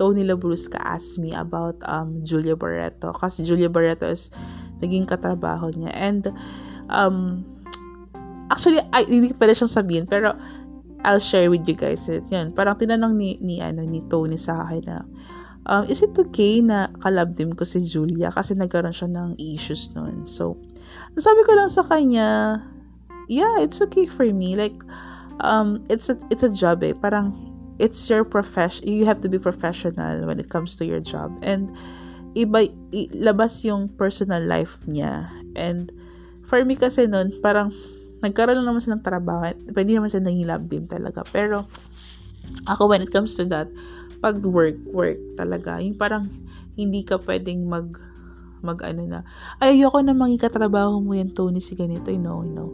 [0.00, 4.32] Tony Labrusca asked me about um, Julia Barreto kasi Julia Barreto is
[4.80, 6.32] naging katrabaho niya and
[6.88, 7.44] um,
[8.52, 10.36] Actually, ay, hindi pala siyang sabihin, pero
[11.00, 12.20] I'll share with you guys it.
[12.28, 14.98] Yun, parang tinanong ni, ni, ano, ni Tony sa akin na,
[15.64, 20.28] um, is it okay na kalabdim ko si Julia kasi nagkaroon siya ng issues noon.
[20.28, 20.60] So,
[21.16, 22.60] sabi ko lang sa kanya,
[23.32, 24.52] yeah, it's okay for me.
[24.52, 24.76] Like,
[25.40, 26.92] um, it's a, it's a job eh.
[26.92, 27.32] Parang,
[27.78, 28.86] it's your profession.
[28.86, 31.32] You have to be professional when it comes to your job.
[31.42, 31.72] And,
[32.36, 32.68] iba,
[33.16, 35.28] labas yung personal life niya.
[35.56, 35.90] And,
[36.44, 37.72] for me kasi noon, parang,
[38.22, 39.50] nagkaroon lang naman sila ng trabaho.
[39.74, 41.26] Pwede naman sila naging love team talaga.
[41.34, 41.66] Pero,
[42.70, 43.66] ako when it comes to that,
[44.22, 45.82] pag work, work talaga.
[45.82, 46.30] Yung parang,
[46.78, 47.98] hindi ka pwedeng mag,
[48.62, 49.20] mag ano na,
[49.58, 52.70] ay, ayoko na maging katrabaho mo yan, Tony, si ganito, you know, you know.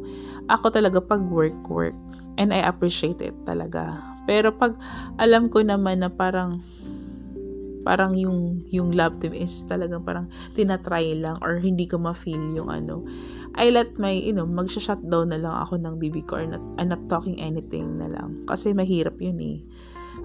[0.52, 1.96] Ako talaga, pag work, work.
[2.38, 3.98] And I appreciate it talaga.
[4.30, 4.78] Pero pag
[5.18, 6.62] alam ko naman na parang,
[7.82, 12.68] parang yung yung love team is talagang parang tinatry lang or hindi ko ma-feel yung
[12.70, 13.02] ano
[13.58, 16.94] I let my, you know, magsha-shutdown na lang ako ng BB ko or not, I'm
[16.94, 18.46] not talking anything na lang.
[18.46, 19.58] Kasi mahirap yun eh.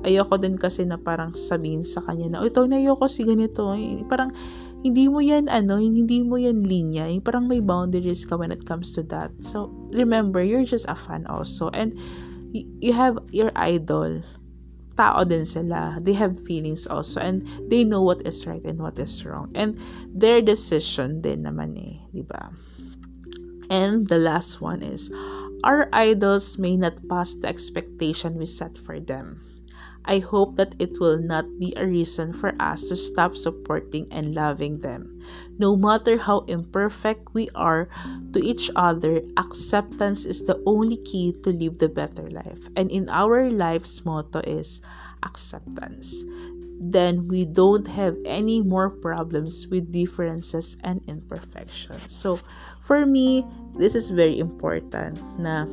[0.06, 3.74] Ayoko din kasi na parang sabihin sa kanya na, ito na ayoko si ganito.
[3.74, 4.30] Eh, parang,
[4.84, 7.08] hindi mo yan, ano, hindi mo yan linya.
[7.08, 9.32] Eh, parang may boundaries ka when it comes to that.
[9.48, 11.72] So, remember, you're just a fan also.
[11.72, 11.96] And,
[12.54, 14.22] you have your idol
[14.94, 15.98] tao din sila.
[16.02, 19.52] They have feelings also and they know what is right and what is wrong.
[19.58, 19.82] And
[20.14, 22.54] their decision din naman eh, ba?
[23.74, 25.10] And the last one is
[25.66, 29.42] our idols may not pass the expectation we set for them.
[30.06, 34.36] I hope that it will not be a reason for us to stop supporting and
[34.36, 35.24] loving them.
[35.58, 37.88] No matter how imperfect we are
[38.34, 42.68] to each other, acceptance is the only key to live the better life.
[42.76, 44.82] And in our life's motto is
[45.24, 46.24] acceptance.
[46.84, 52.12] Then we don't have any more problems with differences and imperfections.
[52.12, 52.40] So,
[52.82, 53.46] for me,
[53.80, 55.64] this is very important na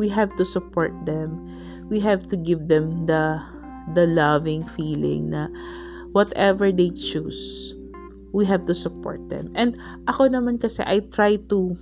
[0.00, 1.44] we have to support them.
[1.90, 3.44] We have to give them the
[3.94, 5.46] the loving feeling na
[6.10, 7.74] whatever they choose,
[8.32, 9.52] we have to support them.
[9.54, 9.76] And
[10.10, 11.76] ako naman kasi I try to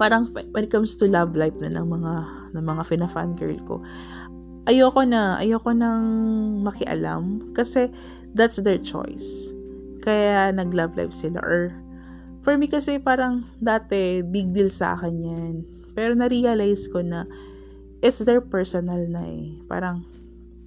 [0.00, 2.14] parang when it comes to love life na ng mga
[2.56, 3.74] ng mga fina-fan girl ko,
[4.64, 6.04] ayoko na, ayoko nang
[6.64, 7.92] makialam kasi
[8.32, 9.52] that's their choice.
[10.00, 11.76] Kaya nag-love life sila or
[12.40, 15.54] For me kasi parang dati big deal sa akin yan.
[15.92, 17.28] Pero na-realize ko na
[18.00, 19.60] it's their personal na eh.
[19.68, 20.08] Parang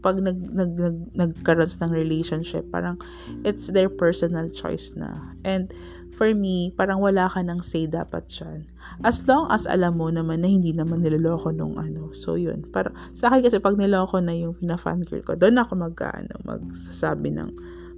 [0.04, 3.00] pag nag, nag, nag, nagkaroon ng relationship, parang
[3.48, 5.16] it's their personal choice na.
[5.48, 5.72] And
[6.13, 8.68] for me, parang wala ka nang say dapat dyan.
[9.08, 12.12] As long as alam mo naman na hindi naman niloloko nung ano.
[12.12, 12.68] So, yun.
[12.70, 17.34] Para, sa akin kasi pag niloko na yung pina-fangirl ko, doon ako mag, ano, magsasabi
[17.34, 17.50] ng,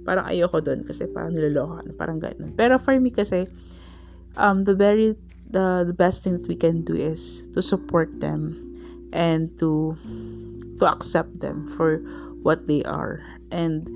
[0.06, 2.54] parang ayoko doon kasi parang niloloko ka parang ganun.
[2.54, 3.50] Pero for me kasi,
[4.38, 5.18] um, the very,
[5.50, 8.54] the, the best thing that we can do is to support them
[9.10, 9.98] and to
[10.78, 12.00] to accept them for
[12.42, 13.22] what they are.
[13.50, 13.88] And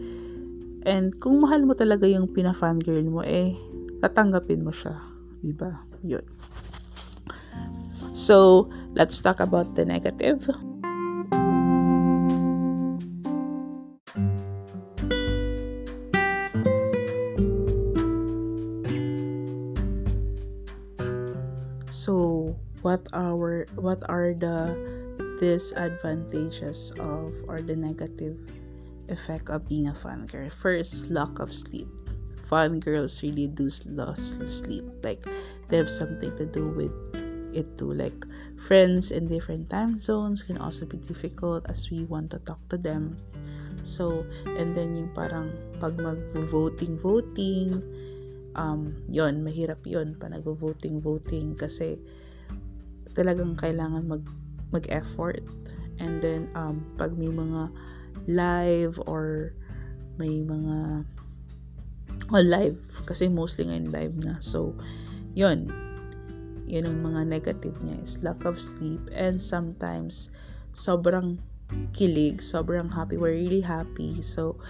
[0.89, 3.53] and kung mahal mo talaga yung pina-fangirl mo, eh,
[4.01, 4.97] tatanggapin mo siya.
[5.45, 5.77] Diba?
[6.01, 6.25] Yun.
[8.17, 10.45] So, let's talk about the negative.
[21.93, 25.00] So, what are what are the
[25.41, 28.37] disadvantages of or the negative
[29.09, 30.53] effect of being a fan girl.
[30.53, 31.89] First, lack of sleep.
[32.53, 34.85] Fan girls really do lose sleep.
[35.03, 35.25] Like
[35.73, 36.93] they have something to do with
[37.57, 37.97] it too.
[37.97, 38.21] Like
[38.61, 42.77] friends in different time zones can also be difficult as we want to talk to
[42.77, 43.17] them.
[43.83, 47.81] So, and then yung parang pag mag-voting, voting,
[48.61, 51.97] um, yon mahirap yon pa nag-voting, voting kasi
[53.17, 54.23] talagang kailangan mag
[54.73, 55.43] mag-effort.
[56.01, 57.71] And then, um, pag may mga
[58.27, 59.53] live or
[60.17, 61.05] may mga
[62.31, 64.39] well, live kasi mostly ngayon live na.
[64.41, 64.75] So,
[65.35, 65.69] yun.
[66.71, 70.31] Yun ang mga negative niya is lack of sleep and sometimes
[70.79, 71.43] sobrang
[71.91, 73.19] kilig, sobrang happy.
[73.19, 74.23] We're really happy.
[74.23, 74.63] So,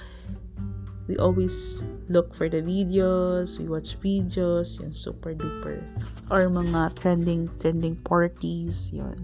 [1.04, 5.84] we always look for the videos, we watch videos, yun, super duper.
[6.32, 9.20] Or mga trending, trending parties, yun.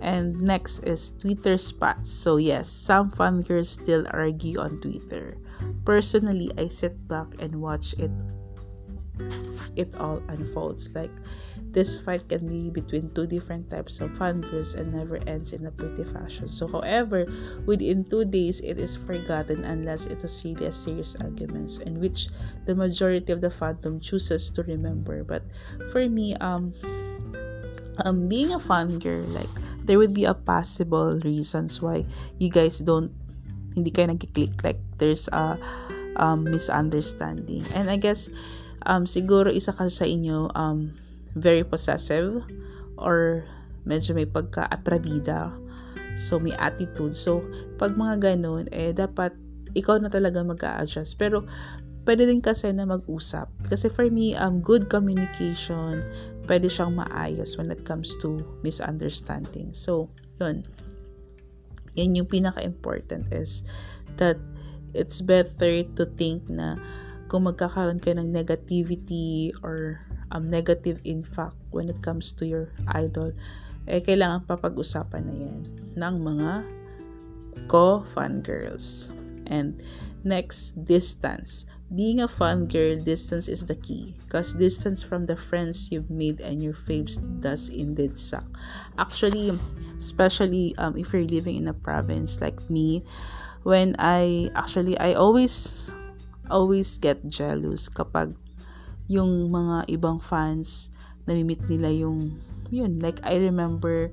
[0.00, 2.10] And next is Twitter spots.
[2.10, 5.36] So yes, some fan girls still argue on Twitter.
[5.84, 8.10] Personally, I sit back and watch it
[9.76, 10.88] it all unfolds.
[10.94, 11.12] Like
[11.70, 15.66] this fight can be between two different types of fan girls and never ends in
[15.66, 16.50] a pretty fashion.
[16.50, 17.26] So however,
[17.66, 22.28] within two days it is forgotten unless it was really a serious argument in which
[22.66, 25.22] the majority of the fandom chooses to remember.
[25.22, 25.44] But
[25.92, 26.74] for me, um
[28.04, 29.52] um being a fan girl, like
[29.84, 32.04] there would be a possible reasons why
[32.38, 33.12] you guys don't
[33.74, 34.62] hindi kayo nagki-click.
[34.66, 35.58] Like there's a
[36.18, 37.64] um, misunderstanding.
[37.74, 38.28] And I guess
[38.86, 40.94] um, siguro isa ka sa inyo um,
[41.38, 42.42] very possessive
[42.98, 43.46] or
[43.86, 45.54] medyo may pagka-atrabida.
[46.18, 47.16] So may attitude.
[47.16, 47.46] So
[47.80, 49.32] pag mga ganun eh dapat
[49.72, 51.16] ikaw na talaga mag-a-adjust.
[51.16, 51.46] Pero
[52.04, 53.48] pwede din kasi na mag-usap.
[53.70, 56.02] Kasi for me um good communication
[56.50, 59.70] pwede siyang maayos when it comes to misunderstanding.
[59.70, 60.10] So,
[60.42, 60.66] yun.
[61.94, 63.62] Yan yung pinaka-important is
[64.18, 64.34] that
[64.90, 66.74] it's better to think na
[67.30, 70.02] kung magkakaroon kayo ng negativity or
[70.34, 73.30] um, negative impact when it comes to your idol,
[73.86, 75.58] eh, kailangan papag-usapan na yan
[75.94, 76.50] ng mga
[77.70, 79.06] co-fan girls.
[79.46, 79.78] And
[80.26, 84.14] next, distance being a fun girl, distance is the key.
[84.24, 88.46] Because distance from the friends you've made and your faves does indeed suck.
[88.98, 89.58] Actually,
[89.98, 93.02] especially um, if you're living in a province like me,
[93.62, 95.90] when I actually I always
[96.48, 98.34] always get jealous kapag
[99.10, 100.88] yung mga ibang fans
[101.26, 102.38] namimit nila yung
[102.70, 104.10] yun like I remember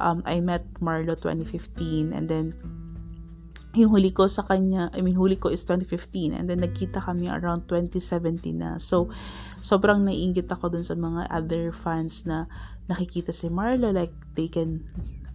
[0.00, 2.52] um, I met Marlo 2015 and then
[3.76, 7.28] yung huli ko sa kanya, I mean, huli ko is 2015 and then nagkita kami
[7.28, 8.80] around 2017 na.
[8.80, 9.12] So,
[9.60, 12.48] sobrang naiingit ako dun sa mga other fans na
[12.88, 14.80] nakikita si Marlo, like, they can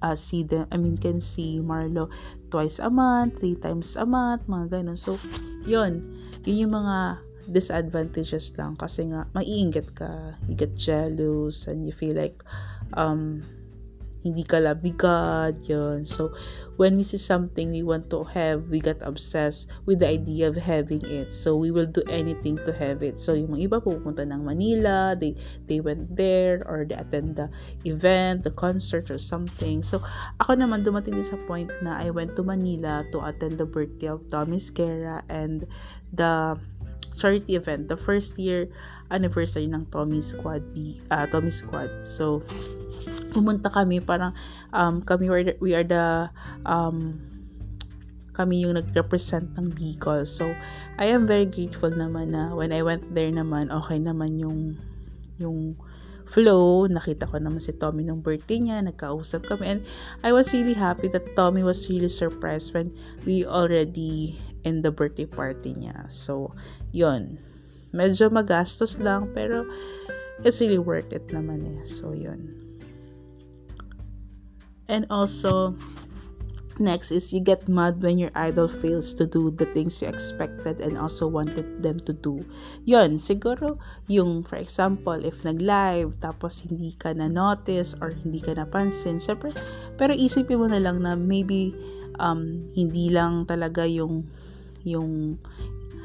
[0.02, 2.10] uh, see them, I mean, can see Marlo
[2.50, 4.98] twice a month, three times a month, mga ganun.
[4.98, 5.22] So,
[5.70, 6.02] yun,
[6.42, 7.22] yun yung mga
[7.54, 12.42] disadvantages lang kasi nga, maiinggit ka, you get jealous, and you feel like,
[12.98, 13.46] um,
[14.24, 16.08] hindi ka labigat, yun.
[16.08, 16.32] So,
[16.80, 20.56] when we see something we want to have, we get obsessed with the idea of
[20.56, 21.36] having it.
[21.36, 23.20] So, we will do anything to have it.
[23.20, 25.36] So, yung mga iba pupunta ng Manila, they,
[25.68, 27.52] they went there, or they attend the
[27.84, 29.84] event, the concert, or something.
[29.84, 30.00] So,
[30.40, 34.08] ako naman, dumating din sa point na I went to Manila to attend the birthday
[34.08, 35.68] of Tommy Skera and
[36.16, 36.56] the
[37.18, 38.68] charity event, the first year
[39.14, 41.88] anniversary ng Tommy Squad B, uh, Tommy Squad.
[42.10, 42.42] So,
[43.32, 44.34] pumunta kami parang
[44.74, 46.28] um, kami were, we are the
[46.66, 47.22] um,
[48.34, 50.26] kami yung nag-represent ng Bicol.
[50.26, 50.50] So,
[50.98, 54.82] I am very grateful naman na when I went there naman, okay naman yung
[55.38, 55.78] yung
[56.26, 56.90] flow.
[56.90, 59.78] Nakita ko naman si Tommy nung birthday niya, nagkausap kami.
[59.78, 59.80] And
[60.26, 62.90] I was really happy that Tommy was really surprised when
[63.22, 64.34] we already
[64.66, 66.10] in the birthday party niya.
[66.10, 66.58] So,
[66.90, 67.38] yon
[67.94, 69.70] Medyo magastos lang, pero
[70.42, 71.80] it's really worth it naman eh.
[71.86, 72.50] So, yun.
[74.92, 75.78] And also,
[76.80, 80.82] Next is you get mad when your idol fails to do the things you expected
[80.82, 82.42] and also wanted them to do.
[82.90, 83.78] Yon, siguro
[84.10, 89.54] yung for example, if nag-live tapos hindi ka na notice or hindi ka napansin, syempre,
[90.02, 91.78] pero isipin mo na lang na maybe
[92.18, 94.26] um, hindi lang talaga yung
[94.82, 95.38] yung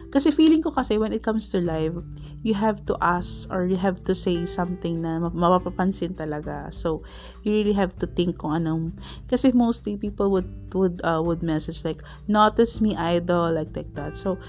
[0.09, 2.00] kasi feeling ko kasi when it comes to live,
[2.40, 6.72] you have to ask or you have to say something na mapapansin talaga.
[6.72, 7.04] So,
[7.44, 8.96] you really have to think kung anong
[9.28, 12.00] kasi mostly people would would uh, would message like
[12.30, 14.16] notice me idol like like that.
[14.16, 14.40] So,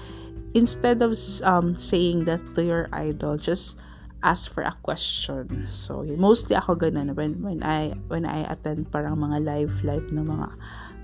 [0.56, 1.12] instead of
[1.44, 3.76] um saying that to your idol, just
[4.22, 5.66] ask for a question.
[5.68, 10.24] So, mostly ako ganun when when I when I attend parang mga live live na
[10.24, 10.48] mga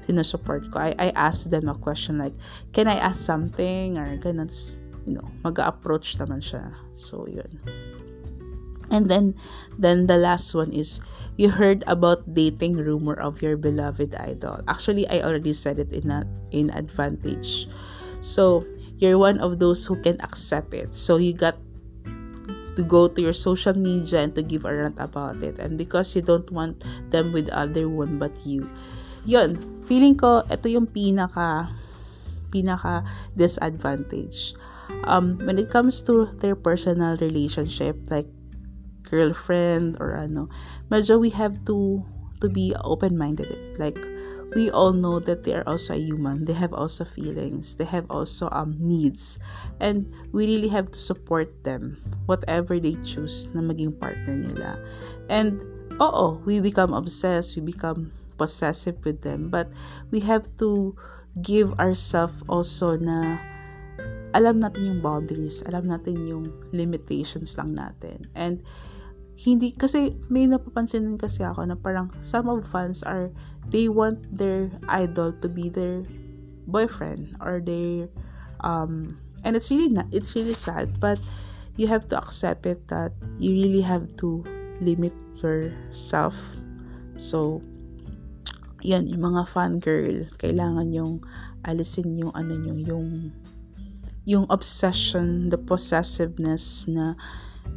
[0.07, 0.79] sinusupport ko.
[0.79, 2.35] I, I ask them a question like,
[2.73, 3.99] can I ask something?
[3.99, 4.49] Or ganun
[5.07, 6.75] you know, mag-approach naman siya.
[6.99, 7.49] So, yun.
[8.91, 9.35] And then,
[9.79, 10.99] then the last one is,
[11.39, 14.63] you heard about dating rumor of your beloved idol.
[14.67, 17.67] Actually, I already said it in a, in advantage.
[18.21, 18.67] So,
[18.99, 20.95] you're one of those who can accept it.
[20.95, 21.59] So, you got
[22.77, 25.59] to go to your social media and to give a rant about it.
[25.59, 28.69] And because you don't want them with other one but you.
[29.25, 31.71] Yun, feeling ko, ito yung pinaka,
[32.51, 33.07] pinaka
[33.39, 34.53] disadvantage.
[35.07, 38.31] Um, when it comes to their personal relationship like
[39.07, 40.51] girlfriend or ano
[40.91, 42.03] medyo we have to
[42.43, 43.79] to be open-minded.
[43.79, 43.99] Like
[44.55, 46.45] we all know that they are also a human.
[46.45, 47.75] They have also feelings.
[47.75, 49.39] They have also um needs.
[49.81, 54.79] And we really have to support them whatever they choose na maging partner nila.
[55.31, 55.63] And
[55.99, 57.57] oo we become obsessed.
[57.57, 59.69] We become possessive with them but
[60.11, 60.95] we have to
[61.43, 63.37] give ourselves also na
[64.37, 68.29] alam natin yung boundaries, alam natin yung limitations lang natin.
[68.37, 68.61] And
[69.37, 73.29] hindi kasi may napapansin din kasi ako na parang some of fans are
[73.69, 76.01] they want their idol to be their
[76.69, 78.09] boyfriend or their
[78.65, 81.21] um and it's really not it's really sad but
[81.77, 84.41] you have to accept it that you really have to
[84.81, 85.13] limit
[85.45, 86.33] yourself
[87.21, 87.61] so
[88.85, 91.25] yan yung mga fan girl kailangan yung
[91.65, 93.33] alisin yung ano nyo yung
[94.27, 97.15] yung obsession, the possessiveness na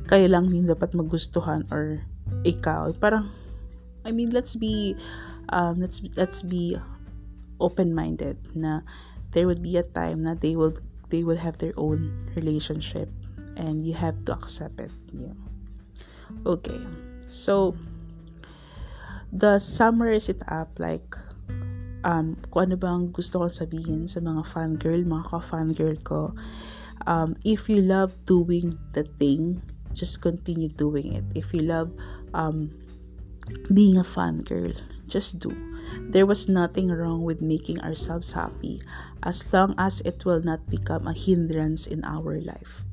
[0.09, 2.01] kayo lang din dapat magustuhan or
[2.41, 2.89] ikaw.
[2.97, 3.29] Parang,
[4.03, 4.97] I mean, let's be,
[5.53, 6.73] um, let's, let's be
[7.61, 8.81] open-minded na
[9.31, 10.73] there would be a time na they will,
[11.13, 13.13] they will have their own relationship
[13.55, 14.91] and you have to accept it.
[15.13, 15.37] Yeah.
[16.49, 16.81] Okay.
[17.29, 17.77] So,
[19.31, 21.15] the summarize it up like
[22.03, 26.33] um, kung ano bang gusto kong sabihin sa mga fangirl, mga ka-fangirl ko.
[27.07, 29.61] Um, if you love doing the thing,
[29.93, 31.25] just continue doing it.
[31.35, 31.91] If you love
[32.33, 32.71] um,
[33.73, 34.75] being a fangirl,
[35.07, 35.51] just do.
[36.13, 38.81] There was nothing wrong with making ourselves happy
[39.23, 42.85] as long as it will not become a hindrance in our life.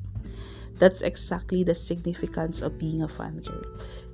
[0.77, 3.65] That's exactly the significance of being a fangirl.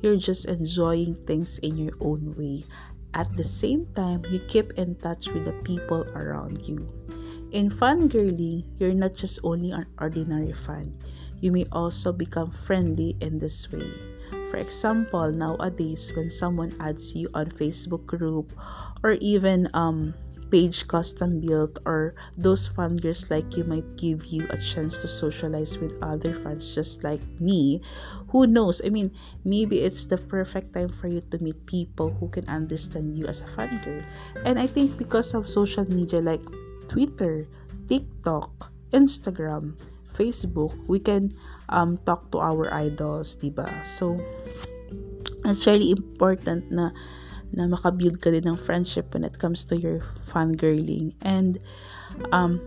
[0.04, 2.66] You're just enjoying things in your own way
[3.14, 6.89] at the same time, you keep in touch with the people around you.
[7.54, 10.97] In fangirling, you're not just only an ordinary fan.
[11.39, 13.86] You may also become friendly in this way.
[14.49, 18.49] For example, nowadays when someone adds you on Facebook group
[19.04, 20.16] or even um
[20.54, 25.82] page custom built or those funders like you might give you a chance to socialize
[25.82, 27.82] with other fans just like me.
[28.30, 28.78] Who knows?
[28.86, 29.10] I mean
[29.43, 33.41] maybe it's the perfect time for you to meet people who can understand you as
[33.41, 34.04] a fan girl
[34.45, 36.41] and i think because of social media like
[36.88, 37.45] twitter
[37.88, 39.76] tiktok instagram
[40.16, 41.34] facebook we can
[41.70, 43.68] um, talk to our idols diba?
[43.86, 44.20] So
[45.43, 46.91] it's really important na
[47.54, 51.14] na makabuild ka din ng friendship when it comes to your fangirling.
[51.22, 51.62] And
[52.34, 52.60] um,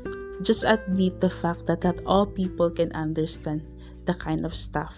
[0.43, 3.67] just admit the fact that not all people can understand
[4.07, 4.95] the kind of stuff.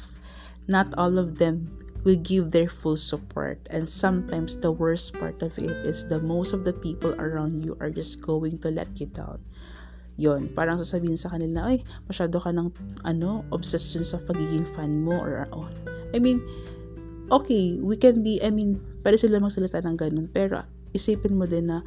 [0.69, 1.73] Not all of them
[2.05, 3.59] will give their full support.
[3.73, 7.77] And sometimes the worst part of it is the most of the people around you
[7.81, 9.41] are just going to let you down.
[10.19, 11.79] Yon, parang sasabihin sa kanila, ay,
[12.11, 12.75] masyado ka ng,
[13.07, 15.71] ano, obsession sa pagiging fan mo, or, oh.
[16.11, 16.43] I mean,
[17.31, 20.29] okay, we can be, I mean, pwede sila magsalita ng ganun.
[20.29, 20.61] Pero,
[20.93, 21.81] isipin mo din na,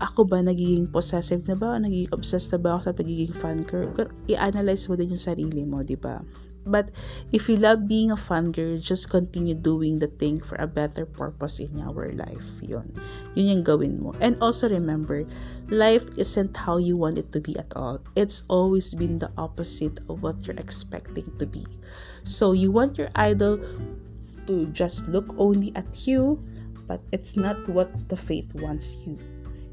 [0.00, 1.76] ako ba nagiging possessive na ba?
[1.76, 3.92] Nagiging obsessed na ba ako sa pagiging fan girl?
[4.32, 6.24] I-analyze mo din yung sarili mo, di ba?
[6.64, 6.88] But
[7.32, 11.04] if you love being a fun girl, just continue doing the thing for a better
[11.04, 12.48] purpose in our life.
[12.64, 12.96] Yun.
[13.36, 14.16] Yun yung gawin mo.
[14.24, 15.28] And also remember,
[15.68, 18.00] life isn't how you want it to be at all.
[18.16, 21.64] It's always been the opposite of what you're expecting to be.
[22.24, 23.60] So you want your idol
[24.48, 26.42] to just look only at you,
[26.88, 29.18] but it's not what the faith wants you.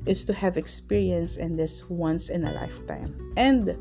[0.06, 3.34] Is to have experience in this once in a lifetime.
[3.36, 3.74] And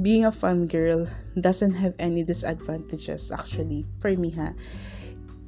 [0.00, 1.06] being a fun girl
[1.38, 4.56] doesn't have any disadvantages actually for me ha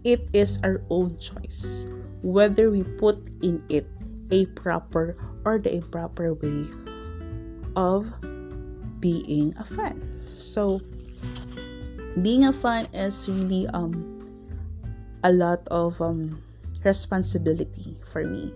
[0.05, 1.89] it is our own choice
[2.21, 3.89] whether we put in it
[4.31, 5.17] a proper
[5.49, 6.69] or the improper way
[7.77, 8.05] of
[9.01, 9.97] being a fan
[10.29, 10.81] so
[12.21, 14.14] being a fan is really um
[15.25, 16.39] a lot of um
[16.85, 18.53] responsibility for me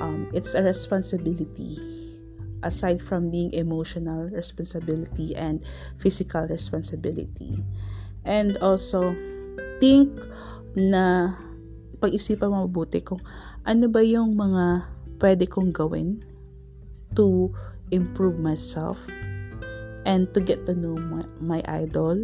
[0.00, 2.02] um it's a responsibility
[2.62, 5.62] aside from being emotional responsibility and
[5.98, 7.58] physical responsibility.
[8.24, 9.14] And also,
[9.82, 10.14] think
[10.78, 11.34] na
[11.98, 13.20] pag-isipan mo mabuti kung
[13.66, 14.86] ano ba yung mga
[15.18, 16.22] pwede kong gawin
[17.18, 17.50] to
[17.90, 18.98] improve myself
[20.06, 22.18] and to get to know my, my idol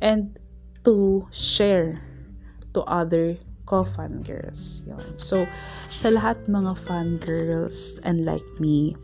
[0.00, 0.36] and
[0.84, 2.00] to share
[2.78, 3.34] to other
[3.66, 4.86] co-fan girls.
[4.86, 5.18] Yun.
[5.18, 5.42] So,
[5.90, 8.94] sa lahat mga fan girls and like me,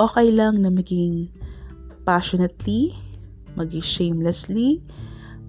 [0.00, 1.28] okay lang na maging
[2.08, 2.96] passionately,
[3.54, 4.80] maging shamelessly,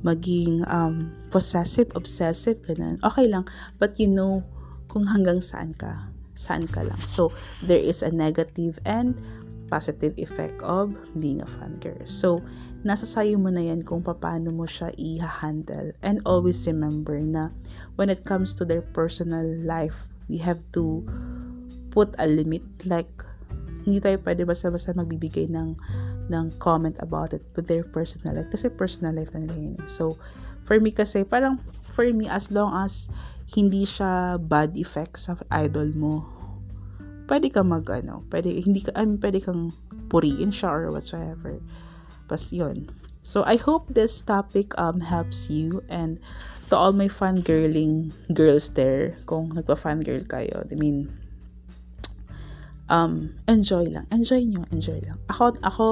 [0.04, 3.00] maging um, possessive, obsessive, ganun.
[3.02, 3.48] Okay lang.
[3.80, 4.44] But you know
[4.92, 6.12] kung hanggang saan ka.
[6.36, 7.00] Saan ka lang.
[7.08, 7.32] So,
[7.64, 9.16] there is a negative and
[9.72, 12.04] positive effect of being a fan girl.
[12.04, 12.44] So,
[12.82, 15.94] nasa sayo mo na yan kung paano mo siya i-handle.
[16.02, 17.54] And always remember na
[17.98, 21.06] when it comes to their personal life, we have to
[21.94, 22.66] put a limit.
[22.88, 23.12] Like,
[23.86, 25.78] hindi tayo pwede basta-basta magbibigay ng
[26.32, 29.76] ng comment about it with their personal life kasi personal life na nila yun.
[29.78, 29.90] Eh.
[29.92, 30.16] So,
[30.64, 31.60] for me kasi, parang
[31.92, 33.12] for me, as long as
[33.52, 36.24] hindi siya bad effects sa idol mo,
[37.28, 39.76] pwede ka mag, ano, pwede, hindi ka, I mean, pwede kang
[40.08, 41.60] puriin siya or whatsoever.
[42.32, 42.88] Pas, yun.
[43.28, 46.16] So, I hope this topic um helps you and
[46.72, 51.12] to all my fun girling girls there, kung nagpa-fangirl kayo, I mean,
[52.88, 54.08] um, enjoy lang.
[54.08, 55.20] Enjoy nyo, enjoy lang.
[55.28, 55.88] Ako, ako,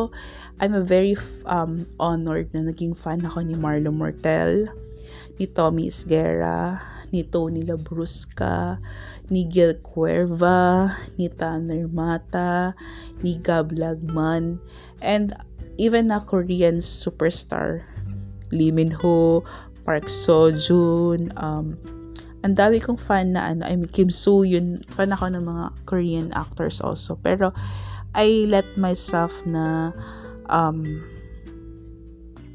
[0.64, 4.72] I'm a very um, honored na naging fan ako ni Marlo Mortel,
[5.36, 6.80] ni Tommy Isguera,
[7.12, 8.80] ni Tony Labrusca,
[9.28, 12.72] ni Gil Cuerva, ni Tanner Mata,
[13.20, 14.64] ni Gab Lagman,
[15.04, 15.36] and
[15.80, 17.88] even na Korean superstar,
[18.52, 19.48] Lee Min Ho,
[19.88, 21.80] Park Seo-joon, um,
[22.44, 25.66] ang dami kong fan na ano, I mean, Kim Soo Yun, fan ako ng mga
[25.88, 27.16] Korean actors also.
[27.20, 27.56] Pero,
[28.16, 29.96] I let myself na
[30.52, 31.04] um,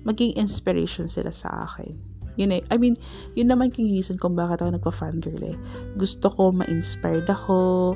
[0.05, 1.97] maging inspiration sila sa akin.
[2.35, 2.99] Yun eh, I mean,
[3.39, 5.57] yun naman yung reason kung bakit ako nagpa-fangirl eh.
[5.95, 7.95] Gusto ko ma-inspired ako,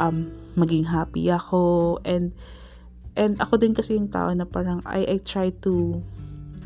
[0.00, 2.32] um, maging happy ako, and
[3.16, 6.02] and ako din kasi yung tao na parang I, I try to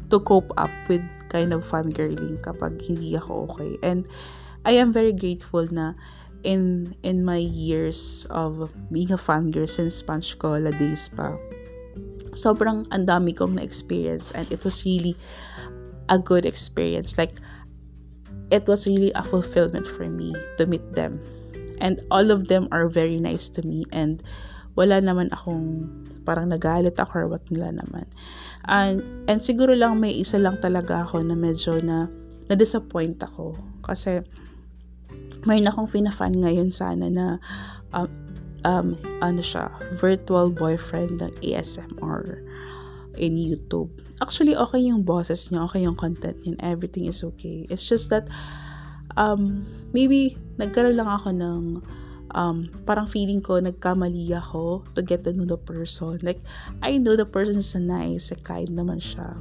[0.09, 3.77] to cope up with kind of fangirling kapag hindi ako okay.
[3.85, 4.09] And
[4.65, 5.93] I am very grateful na
[6.43, 11.35] in in my years of being a fangirl since Panchcola days pa
[12.39, 15.19] sobrang ang dami kong na-experience and it was really
[16.09, 17.35] a good experience like
[18.55, 21.19] it was really a fulfillment for me to meet them
[21.83, 24.23] and all of them are very nice to me and
[24.79, 25.91] wala naman akong
[26.23, 28.07] parang nagalit ako or what nila naman
[28.71, 32.07] and, and siguro lang may isa lang talaga ako na medyo na
[32.47, 34.23] na-disappoint ako kasi
[35.43, 37.43] mayroon akong fina-fan ngayon sana na
[37.91, 38.09] um,
[38.65, 39.71] um, ano siya,
[40.01, 42.43] virtual boyfriend ng ASMR
[43.19, 43.91] in YouTube.
[44.23, 47.67] Actually, okay yung bosses niya, okay yung content niya, everything is okay.
[47.71, 48.27] It's just that,
[49.15, 49.63] um,
[49.95, 51.63] maybe, nagkaroon lang ako ng,
[52.35, 56.19] um, parang feeling ko, nagkamali ako to get to know the person.
[56.23, 56.41] Like,
[56.83, 59.37] I know the person is nice, kind naman siya.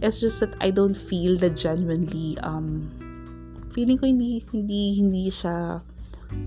[0.00, 2.88] It's just that I don't feel the genuinely, um,
[3.70, 5.80] feeling ko hindi hindi hindi siya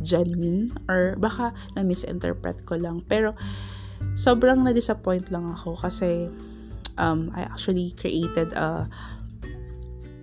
[0.03, 3.35] genuine or baka na misinterpret ko lang pero
[4.15, 6.27] sobrang na disappoint lang ako kasi
[6.99, 8.87] um I actually created a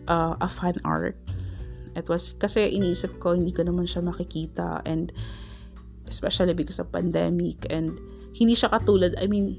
[0.08, 1.16] a, a fan art
[1.96, 5.12] it was kasi iniisip ko hindi ko naman siya makikita and
[6.10, 7.96] especially because of pandemic and
[8.34, 9.56] hindi siya katulad I mean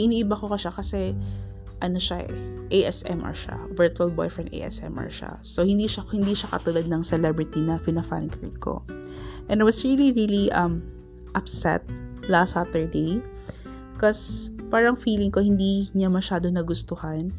[0.00, 1.12] iniiba ko ka siya kasi
[1.80, 3.56] ano siya eh, ASMR siya.
[3.74, 5.40] Virtual boyfriend ASMR siya.
[5.40, 8.30] So, hindi siya, hindi siya katulad ng celebrity na fina-fan
[8.60, 8.84] ko.
[9.48, 10.84] And I was really, really um,
[11.34, 11.82] upset
[12.28, 13.18] last Saturday
[13.96, 17.34] because parang feeling ko hindi niya masyado nagustuhan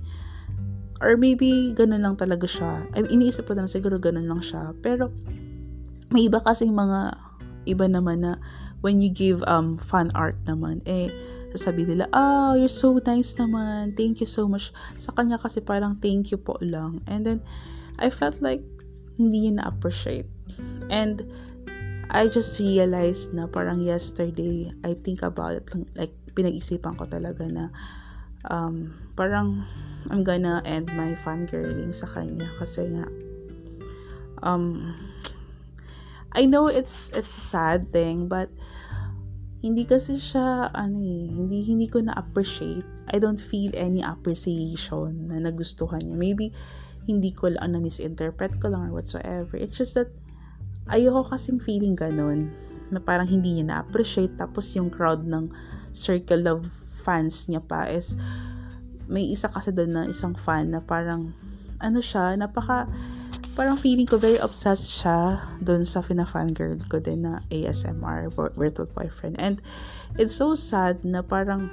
[1.00, 2.86] or maybe ganun lang talaga siya.
[2.94, 4.74] I mean, iniisip ko na siguro ganun lang siya.
[4.84, 5.10] Pero,
[6.12, 7.16] may iba kasing mga,
[7.66, 8.38] iba naman na,
[8.82, 11.14] when you give um fan art naman, eh,
[11.54, 13.94] sasabi nila, oh, you're so nice naman.
[14.00, 14.72] Thank you so much.
[14.96, 17.04] Sa kanya kasi parang thank you po lang.
[17.12, 17.40] And then,
[18.00, 18.64] I felt like,
[19.20, 20.32] hindi niya na-appreciate.
[20.90, 21.28] And,
[22.12, 27.72] I just realized na parang yesterday, I think about it, like, pinag-isipan ko talaga na,
[28.52, 29.64] um, parang,
[30.10, 33.06] I'm gonna end my fangirling sa kanya kasi nga,
[34.44, 34.96] um,
[36.32, 38.50] I know it's, it's a sad thing, but,
[39.62, 43.14] hindi kasi siya, ano eh, hindi, hindi ko na-appreciate.
[43.14, 46.18] I don't feel any appreciation na nagustuhan niya.
[46.18, 46.50] Maybe,
[47.06, 49.54] hindi ko lang na-misinterpret ko lang or whatsoever.
[49.54, 50.10] It's just that,
[50.90, 52.50] ayoko kasing feeling ganun
[52.92, 55.48] na parang hindi niya na-appreciate tapos yung crowd ng
[55.96, 56.66] circle of
[57.06, 58.14] fans niya pa is
[59.08, 61.32] may isa kasi doon na isang fan na parang
[61.80, 62.86] ano siya, napaka
[63.62, 68.90] parang feeling ko very obsessed siya doon sa fina-fan girl ko din na ASMR, Virtual
[68.98, 69.38] Boyfriend.
[69.38, 69.62] And
[70.18, 71.70] it's so sad na parang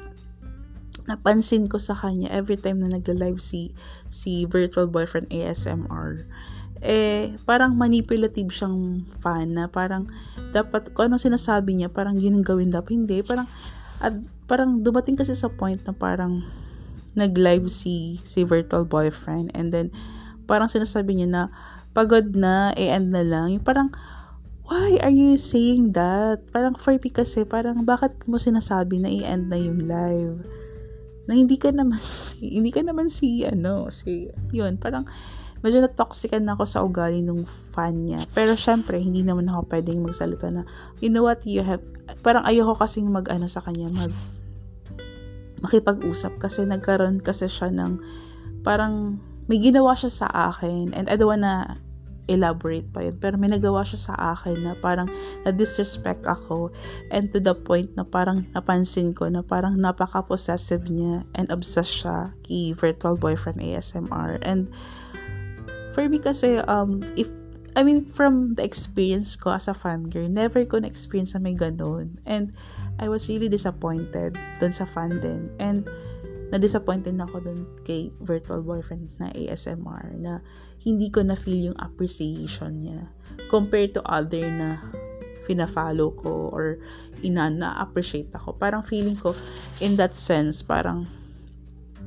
[1.09, 3.72] napansin ko sa kanya every time na nagla-live si
[4.12, 6.28] si Virtual Boyfriend ASMR
[6.84, 10.12] eh, parang manipulative siyang fan na parang
[10.55, 13.03] dapat, kung ano sinasabi niya, parang yun ang gawin dapat.
[13.03, 13.51] Hindi, parang,
[13.99, 14.14] at
[14.47, 16.47] parang dumating kasi sa point na parang
[17.18, 19.91] nag-live si, si virtual boyfriend and then
[20.47, 21.43] parang sinasabi niya na
[21.99, 23.59] pagod na, e-end na lang.
[23.59, 23.90] Yung parang,
[24.70, 26.38] why are you saying that?
[26.55, 30.46] Parang for me kasi, parang bakit mo sinasabi na i-end na yung live?
[31.26, 35.11] Na hindi ka naman si, hindi ka naman si, ano, si, yun, parang,
[35.59, 38.22] medyo na-toxican na ako sa ugali nung fan niya.
[38.30, 40.62] Pero syempre, hindi naman ako pwedeng magsalita na,
[41.03, 41.82] you know what, you have,
[42.22, 44.14] parang ayoko kasing mag-ano sa kanya, mag,
[45.66, 47.99] makipag-usap kasi nagkaroon kasi siya ng,
[48.62, 49.18] parang,
[49.49, 51.80] may ginawa siya sa akin and I don't wanna
[52.29, 53.16] elaborate pa yun.
[53.18, 55.09] Pero may nagawa siya sa akin na parang
[55.49, 56.70] na-disrespect ako
[57.11, 62.31] and to the point na parang napansin ko na parang napaka-possessive niya and obsessed siya
[62.45, 64.39] kay virtual boyfriend ASMR.
[64.45, 64.68] And
[65.97, 67.26] for me kasi, um, if,
[67.74, 72.20] I mean, from the experience ko as a fangirl, never ko na-experience na may ganun.
[72.29, 72.53] And,
[72.99, 75.55] I was really disappointed dun sa fan din.
[75.62, 75.87] And,
[76.51, 80.41] na-disappointed na ako dun kay virtual boyfriend na ASMR na
[80.83, 83.01] hindi ko na-feel yung appreciation niya
[83.51, 84.79] compared to other na
[85.49, 86.76] fina-follow ko or
[87.24, 88.55] ina na-appreciate ako.
[88.55, 89.33] Parang feeling ko,
[89.81, 91.09] in that sense, parang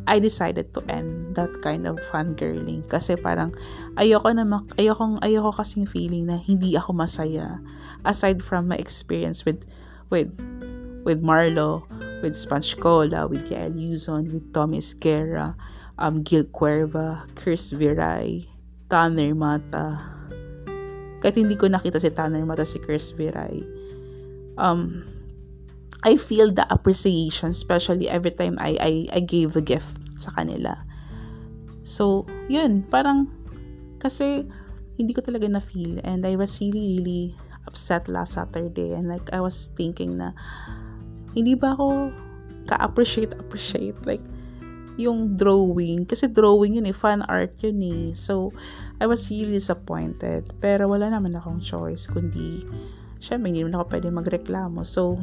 [0.09, 3.53] I decided to end that kind of fangirling kasi parang
[4.01, 7.61] ayoko na mak- ayoko ayoko kasing feeling na hindi ako masaya
[8.01, 9.61] aside from my experience with
[10.09, 10.33] with
[11.05, 11.85] with Marlo,
[12.21, 15.57] with Sponge Cola, with Yael Yuzon, with Tommy Esquera,
[15.97, 18.45] um, Gil Cuerva, Chris Viray,
[18.91, 19.95] Tanner Mata.
[21.23, 23.63] Kahit hindi ko nakita si Tanner Mata, si Chris Viray.
[24.59, 25.07] Um,
[26.03, 30.75] I feel the appreciation, especially every time I, I, I gave a gift sa kanila.
[31.87, 33.31] So, yun, parang,
[34.03, 34.43] kasi,
[34.99, 37.23] hindi ko talaga na-feel, and I was really, really
[37.69, 40.35] upset last Saturday, and like, I was thinking na,
[41.31, 42.11] hindi ba ako
[42.67, 44.21] ka-appreciate, appreciate, like,
[44.99, 48.03] yung drawing, kasi drawing yun eh, fan art yun eh.
[48.17, 48.51] So,
[48.99, 52.65] I was really disappointed, pero wala naman akong choice, kundi,
[53.23, 54.83] syempre, hindi naman ako pwede magreklamo.
[54.83, 55.15] So,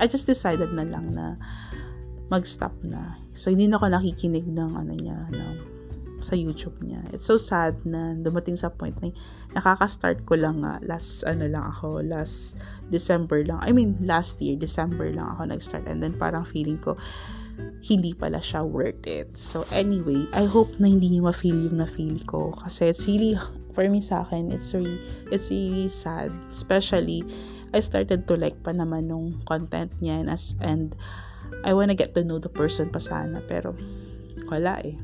[0.00, 1.36] I just decided na lang na
[2.32, 3.20] mag-stop na.
[3.36, 5.56] So, hindi na ako nakikinig ng ano niya, ng,
[6.22, 7.02] sa YouTube niya.
[7.10, 9.10] It's so sad na dumating sa point na
[9.58, 12.54] nakaka-start ko lang nga last ano lang ako, last
[12.94, 13.58] December lang.
[13.58, 15.84] I mean, last year, December lang ako nag-start.
[15.90, 16.94] And then parang feeling ko,
[17.82, 19.34] hindi pala siya worth it.
[19.38, 22.54] So, anyway, I hope na hindi niyo ma-feel yung na-feel ko.
[22.54, 23.34] Kasi it's really,
[23.74, 24.98] for me sa akin, it's really,
[25.30, 26.30] it's really sad.
[26.50, 27.26] Especially,
[27.72, 30.94] I started to like pa naman nung content niya and, as, and
[31.64, 33.72] I wanna get to know the person pa sana pero
[34.48, 34.96] wala eh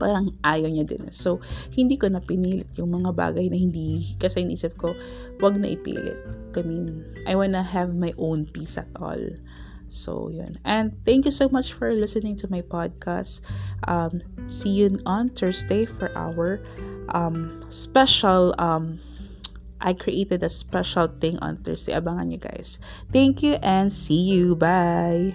[0.00, 1.12] parang ayaw niya din.
[1.12, 1.44] So,
[1.76, 4.96] hindi ko na pinilit yung mga bagay na hindi, kasi inisip ko,
[5.44, 6.16] wag na ipilit.
[6.56, 9.20] I mean, I wanna have my own peace at all.
[9.90, 10.58] So, yun.
[10.64, 13.40] And thank you so much for listening to my podcast.
[13.84, 16.62] Um, see you on Thursday for our
[17.10, 19.00] um, special um,
[19.80, 21.96] I created a special thing on Thursday.
[21.96, 22.78] Abangan nyo guys.
[23.08, 24.54] Thank you and see you.
[24.54, 25.32] Bye!